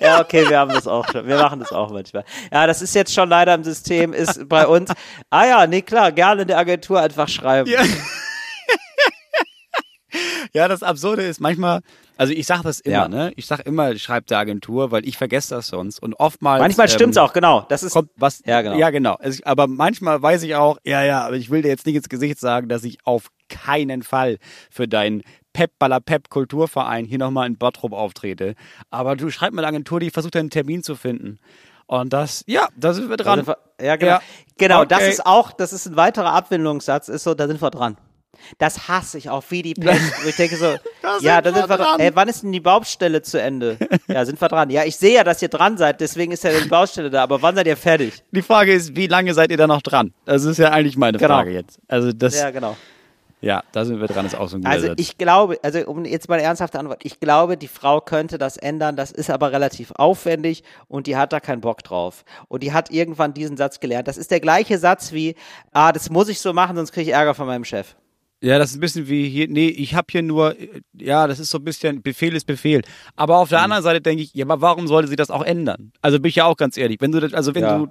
[0.00, 1.26] Ja, okay, wir haben das auch schon.
[1.26, 2.24] Wir machen das auch manchmal.
[2.50, 4.90] Ja, das ist jetzt schon leider im System, ist bei uns.
[5.28, 7.68] Ah ja, nee, klar, gerne in der Agentur einfach schreiben.
[7.68, 7.82] Ja.
[10.52, 11.80] Ja, das Absurde ist manchmal,
[12.16, 13.08] also ich sage das immer, Ja.
[13.08, 13.32] ne?
[13.36, 16.00] Ich sage immer, schreibt der Agentur, weil ich vergesse das sonst.
[16.02, 16.60] Und oftmals.
[16.60, 17.66] Manchmal stimmt's ähm, auch, genau.
[17.68, 18.42] Das ist, Kommt was?
[18.46, 18.76] Ja, genau.
[18.76, 19.16] Ja, genau.
[19.20, 22.08] Es, aber manchmal weiß ich auch, ja, ja, aber ich will dir jetzt nicht ins
[22.08, 24.38] Gesicht sagen, dass ich auf keinen Fall
[24.70, 28.54] für deinen Pep Baller Pep Kulturverein hier nochmal in Bottrop auftrete.
[28.90, 31.38] Aber du schreib mal der Agentur, die versucht einen Termin zu finden.
[31.86, 33.38] Und das, ja, da sind wir da dran.
[33.44, 34.12] sind wir, ja, genau.
[34.12, 34.20] Ja.
[34.56, 35.10] Genau, das Okay.
[35.10, 37.96] ist auch, das ist ein weiterer Abwendungssatz, ist so, da sind wir dran.
[38.58, 40.00] Das hasse ich auch wie die Pest.
[40.24, 42.00] wo ich denke so, Da ja, da sind wir dran.
[42.00, 43.76] Ey, wann ist denn die Baustelle zu Ende?
[44.08, 44.70] Ja, sind wir dran.
[44.70, 47.42] Ja, ich sehe ja, dass ihr dran seid, deswegen ist ja die Baustelle da, aber
[47.42, 48.22] wann seid ihr fertig?
[48.30, 50.12] Die Frage ist, wie lange seid ihr da noch dran?
[50.24, 51.34] Das ist ja eigentlich meine Genau.
[51.34, 51.78] Frage jetzt.
[51.88, 52.50] Also das, Ja, ja.
[52.50, 52.76] genau.
[53.72, 55.00] da sind wir dran, ist auch so ein guter Also Satz.
[55.00, 58.56] ich glaube, also um jetzt mal eine ernsthafte Antwort, ich glaube, die Frau könnte das
[58.56, 62.24] ändern, das ist aber relativ aufwendig und die hat da keinen Bock drauf.
[62.48, 64.08] Und die hat irgendwann diesen Satz gelernt.
[64.08, 65.34] Das ist der gleiche Satz wie,
[65.72, 67.94] ah, das muss ich so machen, sonst kriege ich Ärger von meinem Chef.
[68.44, 71.38] Ja, das ist ein bisschen wie hier, nee, ich habe hier nur, äh, ja, das
[71.40, 72.82] ist so ein bisschen, Befehl ist Befehl.
[73.16, 73.64] Aber auf der Mhm.
[73.64, 75.92] anderen Seite denke ich, ja, aber warum sollte sie das auch ändern?
[76.02, 77.78] Also bin ich ja auch ganz ehrlich, wenn du, das- also wenn Ja.
[77.78, 77.88] du,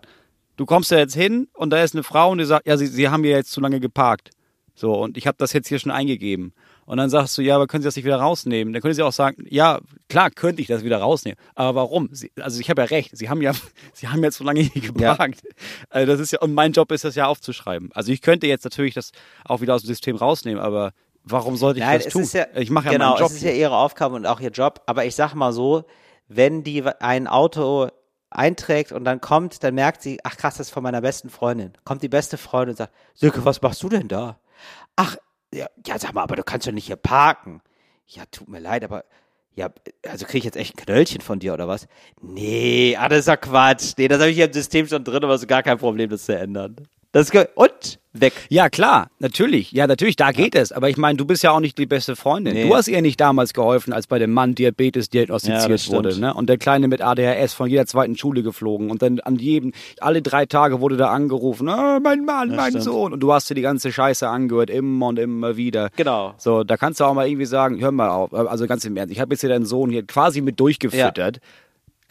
[0.57, 2.85] du kommst da jetzt hin und da ist eine Frau und die sagt, ja, sie,
[2.87, 4.29] sie haben hier jetzt zu lange geparkt.
[4.75, 6.53] So, und ich habe das jetzt hier schon eingegeben.
[6.85, 8.73] Und dann sagst du, ja, aber können Sie das nicht wieder rausnehmen?
[8.73, 9.79] Dann können Sie auch sagen, ja,
[10.09, 11.37] klar, könnte ich das wieder rausnehmen.
[11.55, 12.09] Aber warum?
[12.11, 13.53] Sie, also ich habe ja recht, Sie haben ja,
[13.93, 15.41] Sie haben ja zu lange hier geparkt.
[15.89, 17.91] Also das ist ja, und mein Job ist das ja aufzuschreiben.
[17.93, 19.11] Also ich könnte jetzt natürlich das
[19.45, 20.91] auch wieder aus dem System rausnehmen, aber
[21.23, 22.27] warum sollte ich Nein, das tun?
[22.33, 23.29] ja, ich mache ja genau, meinen Job.
[23.29, 24.81] es ist ja ihre Aufgabe und auch ihr Job.
[24.85, 25.85] Aber ich sag mal so,
[26.27, 27.89] wenn die ein Auto
[28.29, 31.73] einträgt und dann kommt, dann merkt sie, ach krass, das ist von meiner besten Freundin.
[31.85, 34.39] Kommt die beste Freundin und sagt, Silke, was machst du denn da?
[34.95, 35.17] Ach,
[35.53, 37.61] ja, ja sag mal, aber du kannst doch nicht hier parken.
[38.07, 39.05] Ja, tut mir leid, aber
[39.55, 39.69] ja,
[40.07, 41.87] also kriege ich jetzt echt ein Knöllchen von dir oder was?
[42.21, 43.93] Nee, ah, das ist ja Quatsch.
[43.97, 46.25] Nee, das habe ich hier im System schon drin, aber ist gar kein Problem, das
[46.25, 46.75] zu ändern.
[47.13, 48.33] Das und weg.
[48.49, 49.71] Ja, klar, natürlich.
[49.71, 50.71] Ja, natürlich, da geht es.
[50.71, 52.55] Aber ich meine, du bist ja auch nicht die beste Freundin.
[52.55, 52.67] Nee.
[52.67, 55.97] Du hast ihr nicht damals geholfen, als bei dem Mann Diabetes Ja, diagnostiziert das stimmt.
[55.97, 56.19] wurde.
[56.19, 56.33] Ne?
[56.33, 58.89] Und der Kleine mit ADHS von jeder zweiten Schule geflogen.
[58.89, 62.83] Und dann an jedem, alle drei Tage wurde da angerufen, ah, mein Mann, mein stimmt.
[62.83, 63.13] Sohn.
[63.13, 65.89] Und du hast dir die ganze Scheiße angehört, immer und immer wieder.
[65.95, 66.33] Genau.
[66.37, 69.11] So, da kannst du auch mal irgendwie sagen, hör mal auf, also ganz im Ernst,
[69.13, 71.37] ich habe jetzt hier deinen Sohn hier quasi mit durchgefüttert.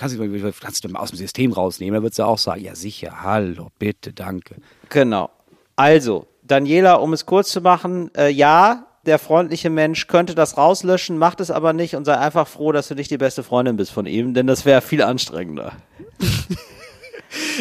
[0.03, 1.95] Kannst du, mal- kannst du mal aus dem System rausnehmen?
[1.95, 4.57] Da würdest du auch sagen, ja sicher, hallo, bitte, danke.
[4.89, 5.31] Genau.
[5.77, 11.19] Also, Daniela, um es kurz zu machen, äh, ja, der freundliche Mensch könnte das rauslöschen,
[11.19, 13.93] macht es aber nicht und sei einfach froh, dass du nicht die beste Freundin bist
[13.93, 15.73] von ihm, denn das wäre viel anstrengender.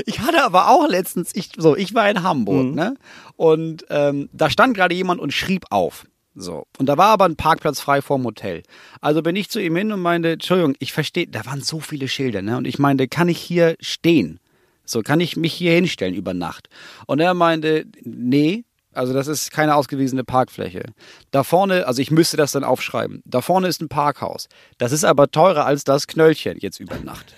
[0.06, 2.76] Ich hatte aber auch letztens, ich, so, ich war in Hamburg, Mhm.
[2.76, 2.96] ne?
[3.38, 6.06] Und ähm, da stand gerade jemand und schrieb auf.
[6.34, 6.66] So.
[6.78, 8.64] Und da war aber ein Parkplatz frei vorm Hotel.
[9.02, 12.08] Also bin ich zu ihm hin und meinte, Entschuldigung, ich verstehe, da waren so viele
[12.08, 12.58] Schilder, ne?
[12.58, 14.40] Und ich meinte, kann ich hier stehen?
[14.86, 16.70] So, kann ich mich hier hinstellen über Nacht?
[17.06, 18.64] Und er meinte, nee,
[18.94, 20.84] also das ist keine ausgewiesene Parkfläche.
[21.32, 23.22] Da vorne, also ich müsste das dann aufschreiben.
[23.26, 24.50] Da vorne ist ein Parkhaus.
[24.78, 27.34] Das ist aber teurer als das Knöllchen jetzt über Nacht.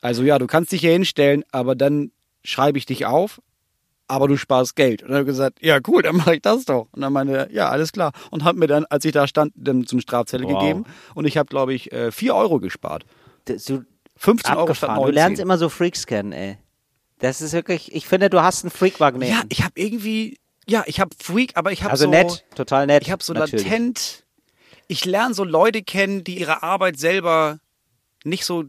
[0.00, 2.12] Also ja, du kannst dich hier hinstellen, aber dann
[2.44, 3.40] schreibe ich dich auf,
[4.08, 5.02] aber du sparst Geld.
[5.02, 6.88] Und dann habe ich gesagt, ja cool, dann mache ich das doch.
[6.92, 8.12] Und dann meinte er, ja, alles klar.
[8.30, 10.60] Und hat mir dann, als ich da stand, dann zum Strafzettel Wow.
[10.60, 10.84] gegeben.
[11.14, 13.04] Und ich habe, glaube ich, äh, 4 Euro gespart.
[13.46, 13.84] Das- Du,
[14.16, 14.96] 15 Euro statt abgefahren.
[14.96, 15.06] 19.
[15.06, 16.56] Du lernst immer so Freaks kennen, ey.
[17.18, 19.28] Das ist wirklich, ich finde, du hast einen Freak-Magnet.
[19.28, 20.38] ja, ich habe irgendwie,
[20.68, 22.10] ja, ich habe Freak, aber ich habe also so...
[22.10, 23.02] nett, total nett.
[23.02, 23.64] Ich habe so natürlich.
[23.66, 24.24] latent,
[24.88, 27.58] ich lerne so Leute kennen, die ihre Arbeit selber
[28.24, 28.64] nicht so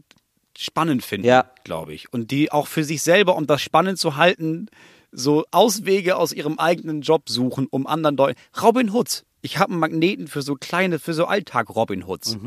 [0.56, 1.50] spannend finden, Ja.
[1.64, 2.12] glaube ich.
[2.12, 4.66] Und die auch für sich selber, um das spannend zu halten,
[5.12, 8.40] so Auswege aus ihrem eigenen Job suchen, um anderen Leuten.
[8.62, 9.24] Robin Hoods.
[9.40, 12.38] Ich habe einen Magneten für so kleine, für so Alltag-Robin Hoods.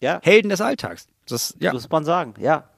[0.00, 0.20] Ja.
[0.22, 1.08] Helden des Alltags.
[1.26, 1.72] Das, ja.
[1.72, 2.70] Muss man sagen, ja.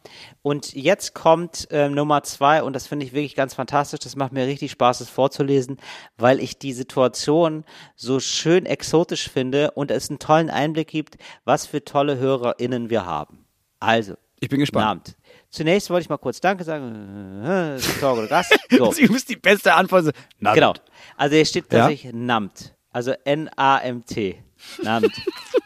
[0.42, 4.00] Und jetzt kommt ähm, Nummer zwei und das finde ich wirklich ganz fantastisch.
[4.00, 5.76] Das macht mir richtig Spaß, das vorzulesen,
[6.16, 7.64] weil ich die Situation
[7.94, 13.04] so schön exotisch finde und es einen tollen Einblick gibt, was für tolle HörerInnen wir
[13.04, 13.44] haben.
[13.78, 15.16] Also, Ich bin gespannt.
[15.50, 17.42] Zunächst wollte ich mal kurz Danke sagen.
[17.44, 18.56] Äh, Talk oder Gast.
[18.70, 18.92] So.
[18.92, 20.14] Sie müssen die beste Antwort.
[20.38, 20.74] Na Genau.
[21.16, 21.80] Also hier steht Ja?
[21.80, 22.74] tatsächlich NAMT.
[22.92, 24.42] Also N-A-M-T.
[24.82, 25.12] NAMT.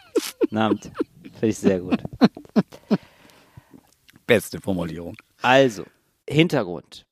[0.51, 0.85] NAMT.
[1.23, 2.03] Finde ich sehr gut.
[4.27, 5.17] Beste Formulierung.
[5.43, 5.85] Also,
[6.29, 7.05] Hintergrund.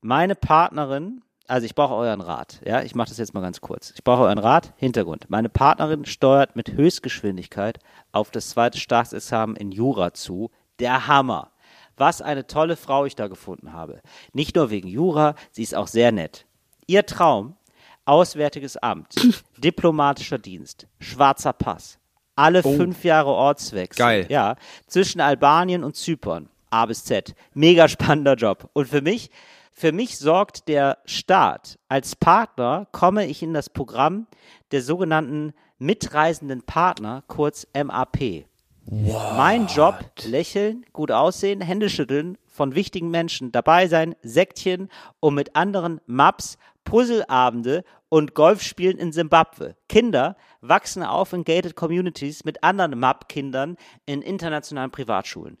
[0.00, 3.92] Meine Partnerin, also ich brauche euren Rat, ja, ich mache das jetzt mal ganz kurz.
[3.94, 4.72] Ich brauche euren Rat.
[4.76, 5.26] Hintergrund.
[5.28, 7.78] Meine Partnerin steuert mit Höchstgeschwindigkeit
[8.12, 10.50] auf das zweite Staatsexamen in Jura zu.
[10.78, 11.50] Der Hammer.
[11.96, 14.00] Was eine tolle Frau ich da gefunden habe.
[14.32, 16.46] Nicht nur wegen Jura, sie ist auch sehr nett.
[16.86, 17.56] Ihr Traum,
[18.04, 19.14] Auswärtiges Amt,
[19.58, 21.98] diplomatischer Dienst, schwarzer Pass,
[22.36, 24.04] alle fünf Jahre Ortswechsel.
[24.04, 24.26] Geil.
[24.28, 26.48] Ja, zwischen Albanien und Zypern.
[26.70, 27.34] A bis Z.
[27.54, 28.68] Mega spannender Job.
[28.72, 29.30] Und für mich,
[29.70, 31.78] für mich sorgt der Staat.
[31.88, 34.26] Als Partner komme ich in das Programm
[34.72, 38.46] der sogenannten mitreisenden Partner, kurz MAP.
[38.86, 45.56] Mein Job, lächeln, gut aussehen, Hände schütteln, von wichtigen Menschen dabei sein, Sektchen und mit
[45.56, 49.74] anderen Maps, Puzzleabende und Golfspielen in Simbabwe.
[49.88, 55.56] Kinder wachsen auf in gated communities mit anderen Map-Kindern in internationalen Privatschulen.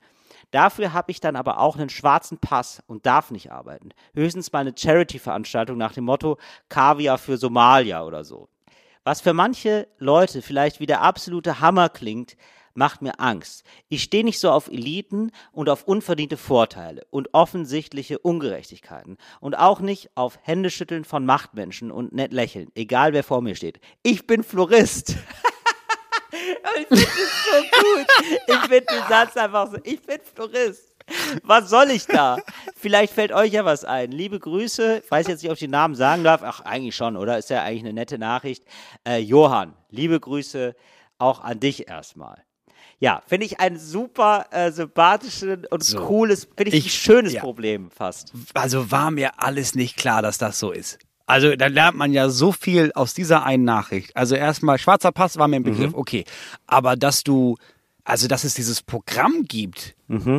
[0.50, 3.88] Dafür habe ich dann aber auch einen schwarzen Pass und darf nicht arbeiten.
[4.14, 6.36] Höchstens mal eine Charity-Veranstaltung nach dem Motto
[6.68, 8.48] Kaviar für Somalia oder so.
[9.02, 12.36] Was für manche Leute vielleicht wie der absolute Hammer klingt,
[12.74, 13.64] macht mir Angst.
[13.88, 19.80] Ich stehe nicht so auf Eliten und auf unverdiente Vorteile und offensichtliche Ungerechtigkeiten und auch
[19.80, 23.80] nicht auf Händeschütteln von Machtmenschen und nett lächeln, egal wer vor mir steht.
[24.02, 25.10] Ich bin Florist.
[26.32, 28.06] ich finde das so gut.
[28.46, 29.78] Ich finde den Satz einfach so.
[29.84, 30.94] Ich bin Florist.
[31.42, 32.38] Was soll ich da?
[32.74, 34.10] Vielleicht fällt euch ja was ein.
[34.10, 35.02] Liebe Grüße.
[35.04, 36.42] Ich weiß jetzt nicht, ob ich den Namen sagen darf.
[36.42, 37.38] Ach, eigentlich schon, oder?
[37.38, 38.64] Ist ja eigentlich eine nette Nachricht.
[39.06, 40.74] Äh, Johann, liebe Grüße
[41.18, 42.42] auch an dich erstmal.
[43.04, 45.98] Ja, finde ich ein super äh, sympathisches und So.
[46.06, 47.40] cooles, finde ich, Ich- ein schönes ja.
[47.42, 48.32] Problem fast.
[48.54, 50.98] Also war mir alles nicht klar, dass das so ist.
[51.26, 54.16] Also da lernt man ja so viel aus dieser einen Nachricht.
[54.16, 56.24] Also erstmal, schwarzer Pass war mir ein Begriff, okay.
[56.66, 57.56] Aber dass du,
[58.04, 59.94] also dass es dieses Programm gibt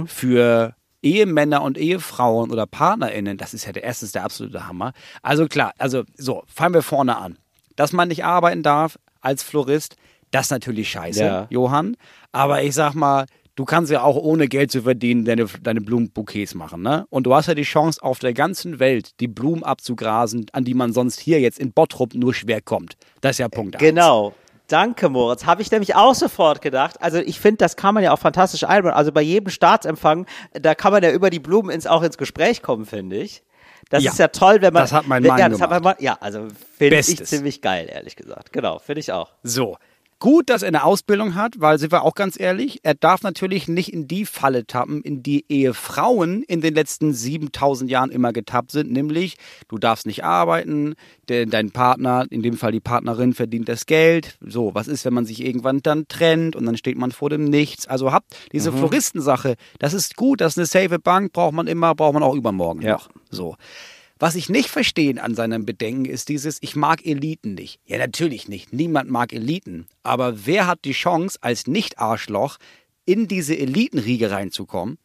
[0.07, 4.93] für Ehemänner und Ehefrauen oder PartnerInnen, das ist ja der erste, der absolute Hammer.
[5.21, 7.37] Also klar, also so, fangen wir vorne an.
[7.75, 9.95] Dass man nicht arbeiten darf als Florist,
[10.35, 11.47] das ist natürlich scheiße, Ja.
[11.49, 11.95] Johann.
[12.31, 13.25] Aber ich sag mal,
[13.55, 17.05] du kannst ja auch ohne Geld zu verdienen deine, deine Blumenbouquets machen, ne?
[17.09, 20.73] Und du hast ja die Chance, auf der ganzen Welt die Blumen abzugrasen, an die
[20.73, 22.97] man sonst hier jetzt in Bottrop nur schwer kommt.
[23.21, 23.81] Das ist ja Punkt eins.
[23.83, 24.33] Genau.
[24.67, 25.45] Danke, Moritz.
[25.45, 26.99] Habe ich nämlich auch sofort gedacht.
[26.99, 28.95] Also ich finde, das kann man ja auch fantastisch einbauen.
[28.95, 32.63] Also bei jedem Staatsempfang, da kann man ja über die Blumen ins, auch ins Gespräch
[32.63, 33.43] kommen, finde ich.
[33.89, 34.81] Das Ja, ist ja toll, wenn man.
[34.81, 35.83] das hat mein Mann ja, das hat mein.
[35.83, 38.51] Mann, ja, also finde ich ziemlich geil, ehrlich gesagt.
[38.51, 39.29] Genau, finde ich auch.
[39.43, 39.77] So.
[40.19, 43.67] Gut, dass er eine Ausbildung hat, weil sind wir auch ganz ehrlich, er darf natürlich
[43.67, 48.71] nicht in die Falle tappen, in die Ehefrauen in den letzten 7000 Jahren immer getappt
[48.71, 49.35] sind, nämlich
[49.67, 50.95] du darfst nicht arbeiten,
[51.27, 54.37] de- dein Partner, in dem Fall die Partnerin verdient das Geld.
[54.39, 57.43] So, was ist, wenn man sich irgendwann dann trennt und dann steht man vor dem
[57.43, 57.85] Nichts?
[57.85, 61.93] Also habt diese Floristensache, das ist gut, das ist eine safe Bank, braucht man immer,
[61.93, 62.93] braucht man auch übermorgen Ja.
[62.93, 63.09] noch.
[63.29, 63.55] So.
[64.17, 67.79] Was ich nicht verstehe an seinem Bedenken ist dieses, ich mag Eliten nicht.
[67.85, 68.71] Ja, natürlich nicht.
[68.71, 69.87] Niemand mag Eliten.
[70.03, 72.57] Aber wer hat die Chance, als Nicht-Arschloch
[73.05, 74.97] in diese Elitenriege reinzukommen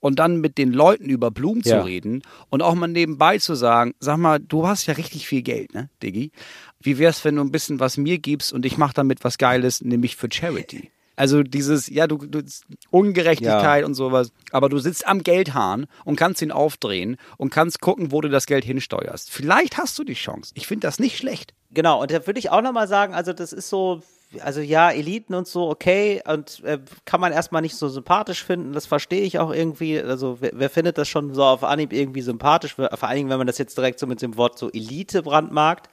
[0.00, 1.80] und dann mit den Leuten über Blumen Ja.
[1.80, 5.42] zu reden und auch mal nebenbei zu sagen, sag mal, du hast ja richtig viel
[5.42, 6.32] Geld, ne, Diggi?
[6.80, 9.80] Wie wär's, wenn du ein bisschen was mir gibst und ich mach damit was Geiles,
[9.80, 10.90] nämlich für Charity?
[11.16, 12.42] Also dieses, ja, du, du
[12.90, 18.12] Ungerechtigkeit und sowas, aber du sitzt am Geldhahn und kannst ihn aufdrehen und kannst gucken,
[18.12, 19.30] wo du das Geld hinsteuerst.
[19.30, 20.52] Vielleicht hast du die Chance.
[20.54, 21.54] Ich finde das nicht schlecht.
[21.70, 24.02] Genau, und da würde ich auch nochmal sagen, also das ist so,
[24.40, 28.72] also ja, Eliten und so, okay, und äh, kann man erstmal nicht so sympathisch finden,
[28.72, 32.22] das verstehe ich auch irgendwie, also wer, wer findet das schon so auf Anhieb irgendwie
[32.22, 35.22] sympathisch, vor allen Dingen, wenn man das jetzt direkt so mit dem Wort so Elite
[35.22, 35.88] brandmarkt.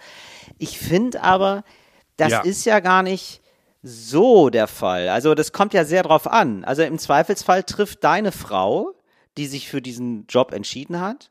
[0.58, 1.64] Ich finde aber,
[2.18, 2.42] das Ja.
[2.42, 3.42] ist ja gar nicht
[3.84, 5.10] so der Fall.
[5.10, 6.64] Also das kommt ja sehr drauf an.
[6.64, 8.94] Also im Zweifelsfall trifft deine Frau,
[9.38, 11.30] die sich für diesen Job entschieden hat,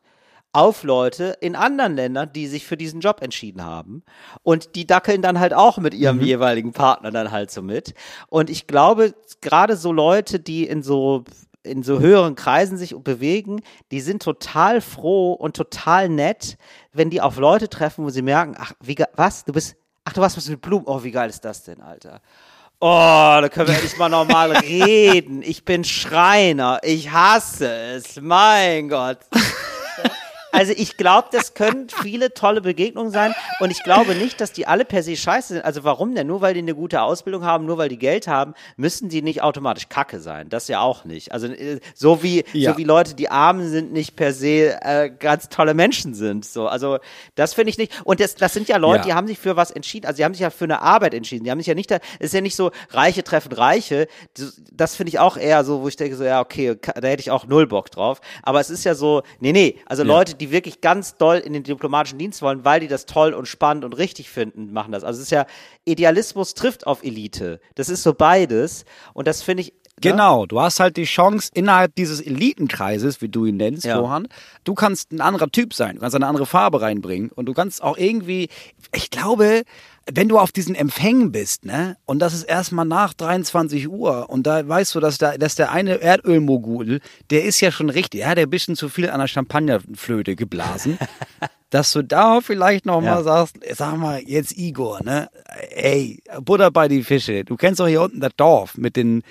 [0.53, 4.03] auf Leute in anderen Ländern, die sich für diesen Job entschieden haben.
[4.43, 7.95] Und die dackeln dann halt auch mit ihrem jeweiligen Partner dann halt so mit.
[8.29, 11.25] Und ich glaube, gerade so Leute, die in so
[11.65, 13.61] in so höheren Kreisen sich bewegen,
[13.93, 16.57] die sind total froh und total nett,
[16.93, 19.45] wenn die auf Leute treffen, wo sie merken, ach, wie was?
[19.45, 20.85] Du bist, ach, du warst was mit Blumen.
[20.87, 22.21] Oh, wie geil ist das denn, Alter?
[22.81, 25.43] Oh, da können wir endlich mal normal reden.
[25.43, 26.81] Ich bin Schreiner.
[26.83, 28.21] Ich hasse es.
[28.21, 29.19] Mein Gott.
[30.53, 34.67] Also ich glaube, das können viele tolle Begegnungen sein und ich glaube nicht, dass die
[34.67, 35.65] alle per se scheiße sind.
[35.65, 36.27] Also warum denn?
[36.27, 39.43] Nur weil die eine gute Ausbildung haben, nur weil die Geld haben, müssen die nicht
[39.43, 40.49] automatisch Kacke sein.
[40.51, 41.33] Das ja auch nicht.
[41.33, 42.73] Also äh, so wie Ja.
[42.73, 46.45] so wie Leute, die arm sind, nicht per se äh, ganz tolle Menschen sind.
[46.45, 46.99] So, also
[47.35, 47.93] das finde ich nicht.
[48.05, 49.05] Und das, das sind ja Leute, Ja.
[49.07, 50.07] die haben sich für was entschieden.
[50.07, 51.45] Also die haben sich ja für eine Arbeit entschieden.
[51.45, 54.07] Die haben sich ja nicht, da, es ist ja nicht so Reiche treffen Reiche.
[54.35, 54.61] Das,
[54.97, 57.31] finde ich auch eher so, wo ich denke so, ja okay, ka- da hätte ich
[57.31, 58.21] auch null Bock drauf.
[58.43, 61.62] Aber es ist ja so, nee nee, also Leute, die wirklich ganz doll in den
[61.62, 65.05] diplomatischen Dienst wollen, weil die das toll und spannend und richtig finden, machen das.
[65.05, 65.47] Also es ist ja
[65.84, 67.61] Idealismus trifft auf Elite.
[67.76, 68.84] Das ist so beides
[69.14, 69.72] und das finde ich?
[70.01, 73.99] Genau, du hast halt die Chance innerhalb dieses Elitenkreises, wie du ihn nennst, Ja.
[73.99, 74.26] Johann.
[74.64, 77.82] Du kannst ein anderer Typ sein, du kannst eine andere Farbe reinbringen und du kannst
[77.82, 78.49] auch irgendwie,
[78.95, 79.62] ich glaube,
[80.12, 84.47] wenn du auf diesen Empfängen bist, ne, und das ist erstmal nach 23 Uhr und
[84.47, 88.34] da weißt du, dass, da, dass der eine Erdölmogul, der ist ja schon richtig, ja,
[88.34, 90.99] der hat ein bisschen zu viel an der Champagnerflöte geblasen.
[91.70, 93.22] dass du da vielleicht noch mal Ja.
[93.22, 95.30] sagst, sag mal, jetzt Igor, ne?
[95.70, 97.45] Ey, Butter bei die Fische.
[97.45, 99.22] Du kennst doch hier unten das Dorf mit den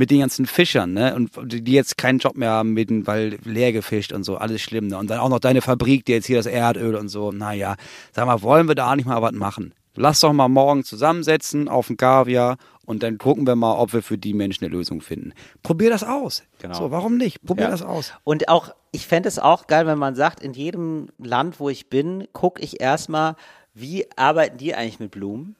[0.00, 1.14] mit den ganzen Fischern, ne?
[1.14, 4.62] Und die jetzt keinen Job mehr haben, mit, den- weil leer gefischt und so, alles
[4.62, 4.96] schlimm, ne?
[4.98, 7.30] Und dann auch noch deine Fabrik, die jetzt hier das Erdöl und so.
[7.32, 7.76] Naja,
[8.12, 9.74] sag mal, wollen wir da nicht mal was machen?
[9.96, 14.02] Lass doch mal morgen zusammensetzen auf den Kaviar und dann gucken wir mal, ob wir
[14.02, 15.32] für die Menschen eine Lösung finden.
[15.62, 16.44] Probier das aus.
[16.62, 16.74] Genau.
[16.78, 17.44] So, warum nicht?
[17.44, 17.70] Probier Ja.
[17.70, 18.12] das aus.
[18.24, 21.90] Und auch, ich fände es auch geil, wenn man sagt, in jedem Land, wo ich
[21.90, 23.34] bin, gucke ich erstmal,
[23.74, 25.56] wie arbeiten die eigentlich mit Blumen?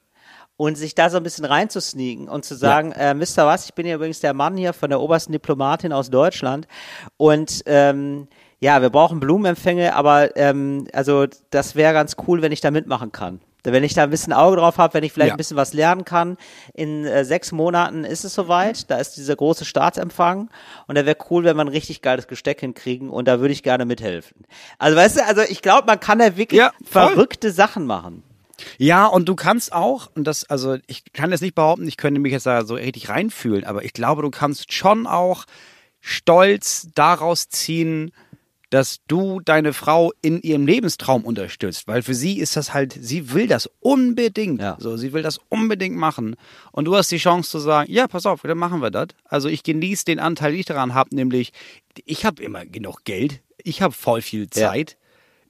[0.61, 3.47] Und sich da so ein bisschen reinzusneaken und zu sagen, äh, Mr.
[3.47, 6.69] Was, ich bin ja übrigens der Mann hier von der obersten Diplomatin aus Deutschland
[7.17, 12.61] und ähm, ja, wir brauchen Blumenempfänge, aber ähm, also das wäre ganz cool, wenn ich
[12.61, 13.41] da mitmachen kann.
[13.65, 15.35] Wenn ich da ein bisschen Auge drauf habe, wenn ich vielleicht Ja.
[15.35, 16.37] ein bisschen was lernen kann.
[16.75, 18.91] In äh, sechs Monaten ist es soweit.
[18.91, 20.51] Da ist dieser große Staatsempfang.
[20.87, 23.09] Und da wäre cool, wenn wir ein richtig geiles Gesteck hinkriegen.
[23.11, 24.45] Und da würde ich gerne mithelfen.
[24.79, 28.23] Also weißt du, also ich glaube, man kann da wirklich Ja, verrückte Sachen machen.
[28.79, 32.21] Ja, und du kannst auch, und das, also ich kann jetzt nicht behaupten, ich könnte
[32.21, 35.45] mich jetzt da so richtig reinfühlen, aber ich glaube, du kannst schon auch
[36.01, 38.13] Stolz daraus ziehen,
[38.71, 43.33] dass du deine Frau in ihrem Lebenstraum unterstützt, weil für sie ist das halt, sie
[43.33, 44.77] will das unbedingt, Ja.
[44.79, 46.37] so, sie will das unbedingt machen
[46.71, 49.09] und du hast die Chance zu sagen, ja, pass auf, dann machen wir das.
[49.25, 51.53] Also ich genieße den Anteil, den ich daran habe, nämlich
[52.05, 54.73] ich habe immer genug Geld, ich habe voll viel Ja.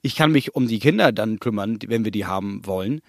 [0.01, 3.01] Ich kann mich um die Kinder dann kümmern, wenn wir die haben wollen.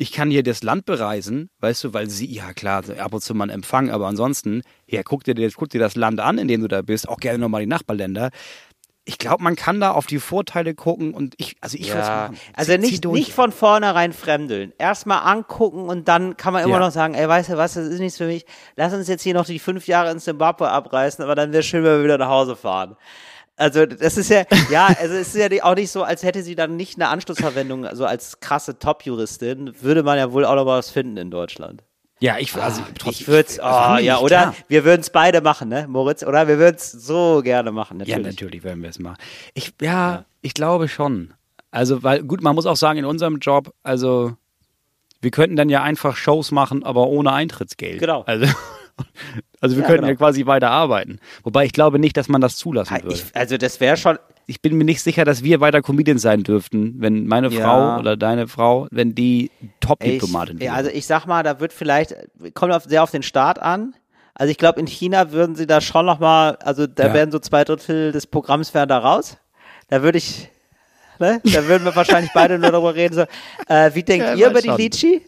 [0.00, 3.34] Ich kann hier das Land bereisen, weißt du, weil sie, ja klar, ab und zu
[3.34, 6.46] mal einen Empfang, aber ansonsten, ja, guck dir, das- guck dir das Land an, in
[6.48, 8.30] dem du da bist, auch gerne nochmal die Nachbarländer.
[9.04, 12.38] Ich glaube, man kann da auf die Vorteile gucken und ich, also ich machen.
[12.54, 14.72] Also nicht, nicht von vornherein fremdeln.
[14.78, 16.80] Erstmal angucken und dann kann man immer Ja.
[16.80, 18.44] noch sagen, ey, weißt du was, das ist nichts für mich.
[18.76, 21.82] Lass uns jetzt hier noch die fünf Jahre in Zimbabwe abreißen, aber dann wäre schön,
[21.84, 22.96] wenn wir wieder nach Hause fahren.
[23.58, 26.54] Also das ist ja, ja, also es ist ja auch nicht so, als hätte sie
[26.54, 30.90] dann nicht eine Anschlussverwendung, also als krasse Top-Juristin, würde man ja wohl auch noch was
[30.90, 31.82] finden in Deutschland.
[32.20, 34.22] Ja, ich, also, ich würde es, oh, warum ja, nicht?
[34.22, 34.36] oder?
[34.42, 34.54] Klar.
[34.68, 36.24] Wir würden es beide machen, ne, Moritz?
[36.24, 38.36] Oder wir würden es so gerne machen, Ja, natürlich.
[38.36, 39.18] natürlich werden wir es machen.
[39.54, 41.34] Ich, ja, ich glaube schon.
[41.70, 44.36] Also, weil, gut, man muss auch sagen, in unserem Job, also,
[45.20, 48.00] wir könnten dann ja einfach Shows machen, aber ohne Eintrittsgeld.
[48.00, 48.22] Genau.
[48.22, 48.46] Also,
[49.60, 50.12] also wir Ja, könnten genau.
[50.12, 51.18] ja quasi weiter arbeiten.
[51.42, 53.14] Wobei ich glaube nicht, dass man das zulassen würde.
[53.14, 56.42] ich, also das wäre schon, ich bin mir nicht sicher, dass wir weiter Comedians sein
[56.42, 57.60] dürften, wenn meine Ja.
[57.62, 60.66] Frau oder deine Frau, wenn die Top-Diplomatin wäre.
[60.66, 62.14] ja, also ich sag mal, da wird vielleicht,
[62.54, 63.94] kommt auf, sehr auf den Staat an.
[64.34, 67.14] Also ich glaube, in China würden sie da schon noch mal, also da Ja.
[67.14, 69.36] werden so zwei Drittel des Programms wären da raus.
[69.88, 70.48] Da würde ich,
[71.18, 73.22] ne, da würden wir wahrscheinlich beide nur darüber reden, so,
[73.66, 74.78] äh, wie denkt ihr über die schauen.
[74.78, 75.22] Litschi?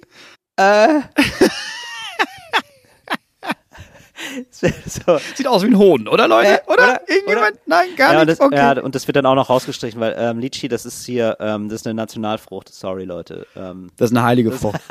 [0.56, 1.00] Äh,
[4.50, 5.18] so.
[5.34, 6.48] Sieht aus wie ein Hohn, oder Leute?
[6.60, 6.72] Äh, oder?
[6.74, 7.00] oder?
[7.08, 7.58] Irgendjemand?
[7.66, 8.40] Nein, gar Ja, und nicht.
[8.40, 8.56] das, okay.
[8.56, 11.68] ja, und das wird dann auch noch rausgestrichen, weil ähm, Litschi, das ist hier, ähm,
[11.68, 12.68] das ist eine Nationalfrucht.
[12.72, 13.46] Sorry, Leute.
[13.56, 14.80] Ähm, Das ist eine heilige Frucht.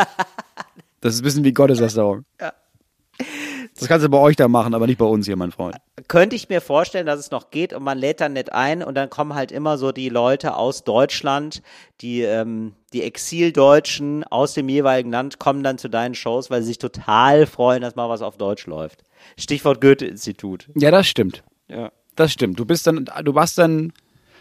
[1.02, 2.26] Das ist ein bisschen wie Gotteslästerung.
[2.38, 5.78] Das kannst du bei euch da machen, aber nicht bei uns hier, mein Freund.
[6.10, 8.96] könnte ich mir vorstellen, dass es noch geht und man lädt dann nicht ein und
[8.96, 11.62] dann kommen halt immer so die Leute aus Deutschland,
[12.02, 16.70] die, ähm, die Exildeutschen aus dem jeweiligen Land kommen dann zu deinen Shows, weil sie
[16.70, 19.04] sich total freuen, dass mal was auf Deutsch läuft.
[19.38, 20.68] Stichwort Goethe-Institut.
[20.76, 21.44] Ja, das stimmt.
[21.68, 21.92] Ja.
[22.16, 22.60] Das stimmt.
[22.60, 23.94] Du bist dann, du hast dann,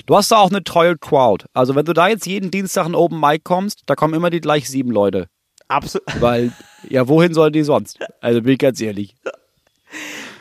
[0.06, 1.44] du hast da auch eine treue Crowd.
[1.52, 4.40] Also wenn du da jetzt jeden Dienstag in Open Mic kommst, da kommen immer die
[4.40, 5.28] gleich sieben Leute.
[5.68, 6.06] Absolut.
[6.20, 6.52] Weil,
[6.88, 7.98] ja, wohin sollen die sonst?
[8.20, 9.14] Also bin ich ganz ehrlich.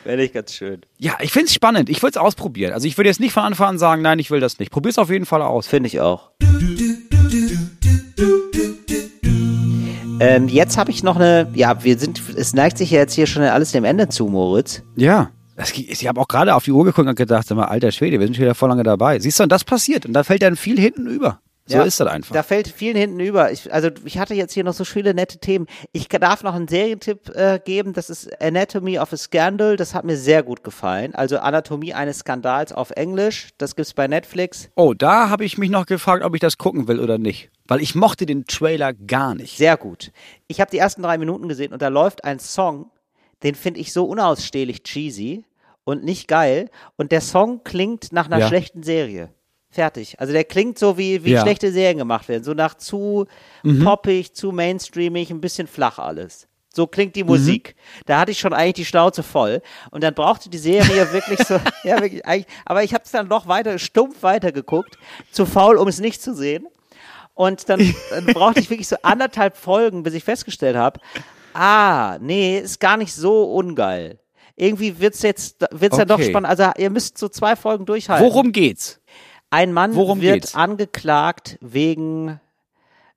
[0.04, 0.80] Wäre nicht ganz schön.
[0.98, 1.90] Ja, ich find's spannend.
[1.90, 2.72] Ich würde es ausprobieren.
[2.72, 4.72] Also ich würde jetzt nicht von Anfang an sagen, nein, ich will das nicht.
[4.72, 5.66] Probier's auf jeden Fall aus.
[5.66, 6.30] Finde ich auch.
[10.20, 13.26] Ähm, jetzt habe ich noch eine, ja, wir sind, es neigt sich ja jetzt hier
[13.26, 14.82] schon alles dem Ende zu, Moritz.
[14.96, 15.30] Ja.
[15.56, 18.18] Das, ich habe auch gerade auf die Uhr geguckt und gedacht, sag mal, alter Schwede,
[18.18, 19.18] wir sind schon wieder voll lange dabei.
[19.18, 20.06] Siehst du, und das passiert.
[20.06, 21.40] Und da fällt dann viel hinten über.
[21.68, 22.34] So Ja, ist das einfach.
[22.34, 23.52] Da fällt vielen hinten über.
[23.52, 25.66] Ich, also ich hatte jetzt hier noch so viele nette Themen.
[25.92, 27.92] Ich darf noch einen Serientipp äh, geben.
[27.92, 29.76] Das ist Anatomy of a Scandal.
[29.76, 31.14] Das hat mir sehr gut gefallen.
[31.14, 33.48] Also Anatomie eines Skandals auf Englisch.
[33.58, 34.70] Das gibt's bei Netflix.
[34.76, 37.50] Oh, da habe ich mich noch gefragt, ob ich das gucken will oder nicht.
[37.66, 39.58] Weil ich mochte den Trailer gar nicht.
[39.58, 40.10] Sehr gut.
[40.46, 42.90] Ich habe die ersten drei Minuten gesehen und da läuft ein Song,
[43.42, 45.44] den finde ich so unausstehlich cheesy
[45.84, 46.70] und nicht geil.
[46.96, 48.48] Und der Song klingt nach einer Ja.
[48.48, 49.28] schlechten Serie.
[49.70, 50.18] Fertig.
[50.18, 51.40] Also der klingt so, wie, wie Ja.
[51.40, 51.42] Mhm.
[51.44, 52.42] schlechte Serien gemacht werden.
[52.44, 53.26] So nach zu
[53.84, 56.46] poppig, zu mainstreamig, ein bisschen flach alles.
[56.74, 57.20] So klingt Mhm.
[57.20, 57.74] die Musik.
[58.06, 59.60] Da hatte ich schon eigentlich die Schnauze voll.
[59.90, 61.54] Und dann brauchte die Serie wirklich so,
[61.84, 64.96] ja wirklich, eigentlich, aber ich habe es dann noch weiter, stumpf weitergeguckt,
[65.32, 66.66] zu faul, um es nicht zu sehen.
[67.34, 70.98] Und dann, dann brauchte ich wirklich so anderthalb Folgen, bis ich festgestellt habe,
[71.54, 74.18] ah, nee, ist gar nicht so ungeil.
[74.56, 76.30] Irgendwie wird's jetzt, wird's ja doch Okay.
[76.30, 76.48] spannend.
[76.48, 78.26] Also ihr müsst so zwei Folgen durchhalten.
[78.26, 79.00] Worum geht's?
[79.50, 80.54] Ein Mann worum wird geht's?
[80.54, 82.38] angeklagt wegen,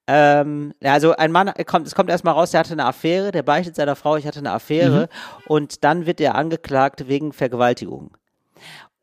[0.07, 3.75] ähm, also ein Mann, kommt, es kommt erstmal raus, der hatte eine Affäre, der beichtet
[3.75, 5.43] seiner Frau, ich hatte eine Affäre Mhm.
[5.47, 8.15] und dann wird er angeklagt wegen Vergewaltigung.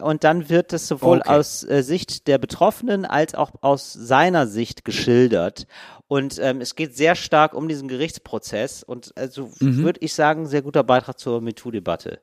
[0.00, 1.30] Und dann wird es sowohl Okay.
[1.30, 5.66] aus äh, Sicht der Betroffenen als auch aus seiner Sicht geschildert.
[6.06, 9.82] Und ähm, es geht sehr stark um diesen Gerichtsprozess und also Mhm.
[9.82, 12.20] würde ich sagen, sehr guter Beitrag zur MeToo-Debatte.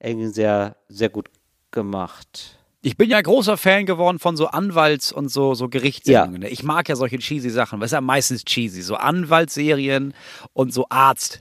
[0.00, 1.30] Irgendwie sehr, sehr gut
[1.70, 2.58] gemacht.
[2.86, 6.42] Ich bin ja großer Fan geworden von so Anwalts- und so, so Gerichtssendungen.
[6.42, 6.48] ne?
[6.50, 7.80] Ich mag ja solche cheesy Sachen.
[7.80, 8.82] Was ist ja meistens cheesy?
[8.82, 10.12] So Anwaltsserien
[10.52, 11.40] und so Arzt,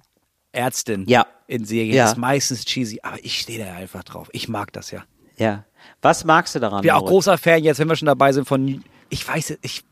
[0.54, 1.26] Ärztin Ja.
[1.48, 2.06] in Serien Ja.
[2.06, 3.00] ist meistens cheesy.
[3.04, 4.30] Aber ich stehe da einfach drauf.
[4.32, 5.04] Ich mag das ja.
[5.38, 5.66] Ja.
[6.02, 6.80] Was magst du daran?
[6.80, 9.58] Ich bin auch großer Fan jetzt, wenn wir schon dabei sind von, ich weiß, es,
[9.64, 9.84] ich,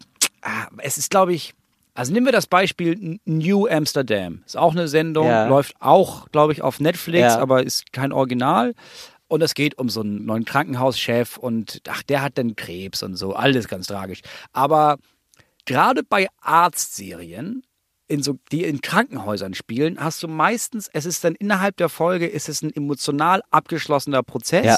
[0.44, 1.54] ah, es ist glaube ich,
[1.94, 4.42] also nehmen wir das Beispiel New Amsterdam.
[4.46, 5.48] Ist auch eine Sendung, Ja.
[5.48, 7.40] läuft auch, glaube ich, auf Netflix, Ja.
[7.40, 8.74] aber ist kein Original.
[9.32, 13.16] Und es geht um so einen neuen Krankenhauschef und ach, der hat dann Krebs und
[13.16, 14.20] so, alles ganz tragisch.
[14.52, 14.98] Aber
[15.66, 17.64] gerade bei Arztserien,
[18.10, 22.28] in so, die in Krankenhäusern spielen, hast du meistens, es ist dann innerhalb der Folge,
[22.28, 24.66] ist es ein emotional abgeschlossener Prozess.
[24.66, 24.78] Ja.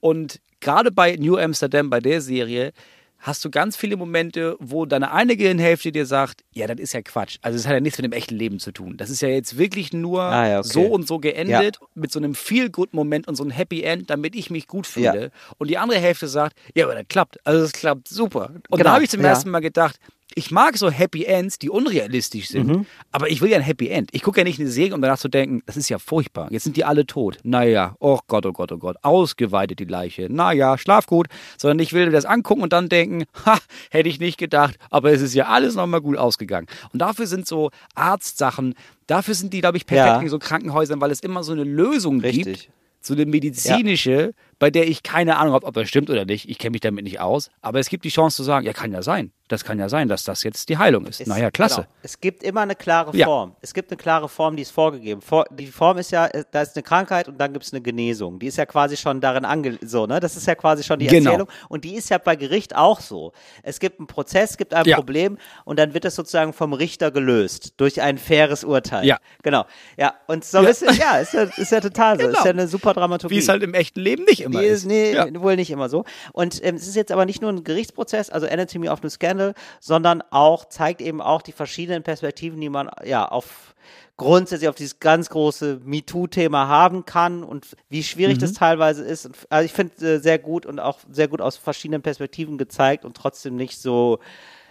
[0.00, 2.74] Und gerade bei New Amsterdam, bei der Serie,
[3.22, 7.02] hast du ganz viele Momente, wo deine eine Gehirnhälfte dir sagt, ja, das ist ja
[7.02, 7.38] Quatsch.
[7.40, 8.96] Also das hat ja nichts mit dem echten Leben zu tun.
[8.96, 10.68] Das ist ja jetzt wirklich nur Ah, ja, okay.
[10.68, 14.50] so und so geendet, mit so einem Feel-Good-Moment und so einem Happy End, damit ich
[14.50, 15.22] mich gut fühle.
[15.22, 15.54] Ja.
[15.58, 17.38] Und die andere Hälfte sagt, ja, aber das klappt.
[17.46, 18.50] Also es klappt super.
[18.50, 19.28] Und Genau, da habe ich zum ja.
[19.28, 19.98] ersten Mal gedacht,
[20.36, 22.86] ich mag so Happy Ends, die unrealistisch sind, Mhm.
[23.10, 24.10] aber ich will ja ein Happy End.
[24.12, 26.48] Ich gucke ja nicht eine Serie, um danach zu denken, das ist ja furchtbar.
[26.50, 27.38] Jetzt sind die alle tot.
[27.42, 30.28] Naja, oh Gott, oh Gott, oh Gott, ausgeweitet die Leiche.
[30.30, 31.28] Naja, schlaf gut.
[31.58, 33.58] Sondern ich will mir das angucken und dann denken, ha,
[33.90, 36.66] hätte ich nicht gedacht, aber es ist ja alles nochmal gut ausgegangen.
[36.92, 38.74] Und dafür sind so Arztsachen,
[39.06, 40.20] dafür sind die, glaube ich, perfekt Ja.
[40.20, 42.44] in so Krankenhäusern, weil es immer so eine Lösung Richtig.
[42.44, 42.68] gibt.
[43.04, 46.48] So eine medizinische, bei der ich keine Ahnung habe, ob das stimmt oder nicht.
[46.48, 47.50] Ich kenne mich damit nicht aus.
[47.62, 49.32] Aber es gibt die Chance zu sagen, ja, kann ja sein.
[49.48, 51.20] Das kann ja sein, dass das jetzt die Heilung ist.
[51.20, 51.82] Es- naja, klasse.
[51.82, 51.88] Genau.
[52.02, 53.26] Es gibt immer eine klare Ja.
[53.26, 53.56] Form.
[53.60, 55.20] Es gibt eine klare Form, die ist vorgegeben.
[55.20, 58.38] Vor, die Form ist ja, da ist eine Krankheit und dann gibt es eine Genesung.
[58.38, 60.20] Die ist ja quasi schon darin ange so, ne?
[60.20, 61.30] Das ist ja quasi schon die Genau.
[61.32, 61.48] Erzählung.
[61.68, 63.32] Und die ist ja bei Gericht auch so.
[63.64, 64.94] Es gibt einen Prozess, es gibt ein Ja.
[64.96, 69.04] Problem und dann wird es sozusagen vom Richter gelöst durch ein faires Urteil.
[69.04, 69.18] Ja.
[69.42, 69.64] Genau.
[69.98, 70.14] Ja.
[70.28, 70.68] Und so Ja.
[70.68, 72.28] ist es, ja, ist ja, ist ja total so.
[72.28, 72.44] Ist Genau.
[72.44, 73.34] ja eine super Dramaturgie.
[73.34, 74.86] Wie es halt im echten Leben nicht immer immer nee, ist.
[74.86, 75.26] Nee, Ja.
[75.42, 76.04] wohl nicht immer so.
[76.32, 79.54] Und ähm, es ist jetzt aber nicht nur ein Gerichtsprozess, also Anatomy of a Scandal,
[79.80, 83.74] sondern auch, zeigt eben auch die verschiedenen Perspektiven, die man ja auf
[84.18, 88.40] grundsätzlich auf dieses ganz große MeToo-Thema haben kann und wie schwierig Mhm.
[88.40, 89.28] das teilweise ist.
[89.48, 93.16] Also ich finde äh, sehr gut und auch sehr gut aus verschiedenen Perspektiven gezeigt und
[93.16, 94.18] trotzdem nicht so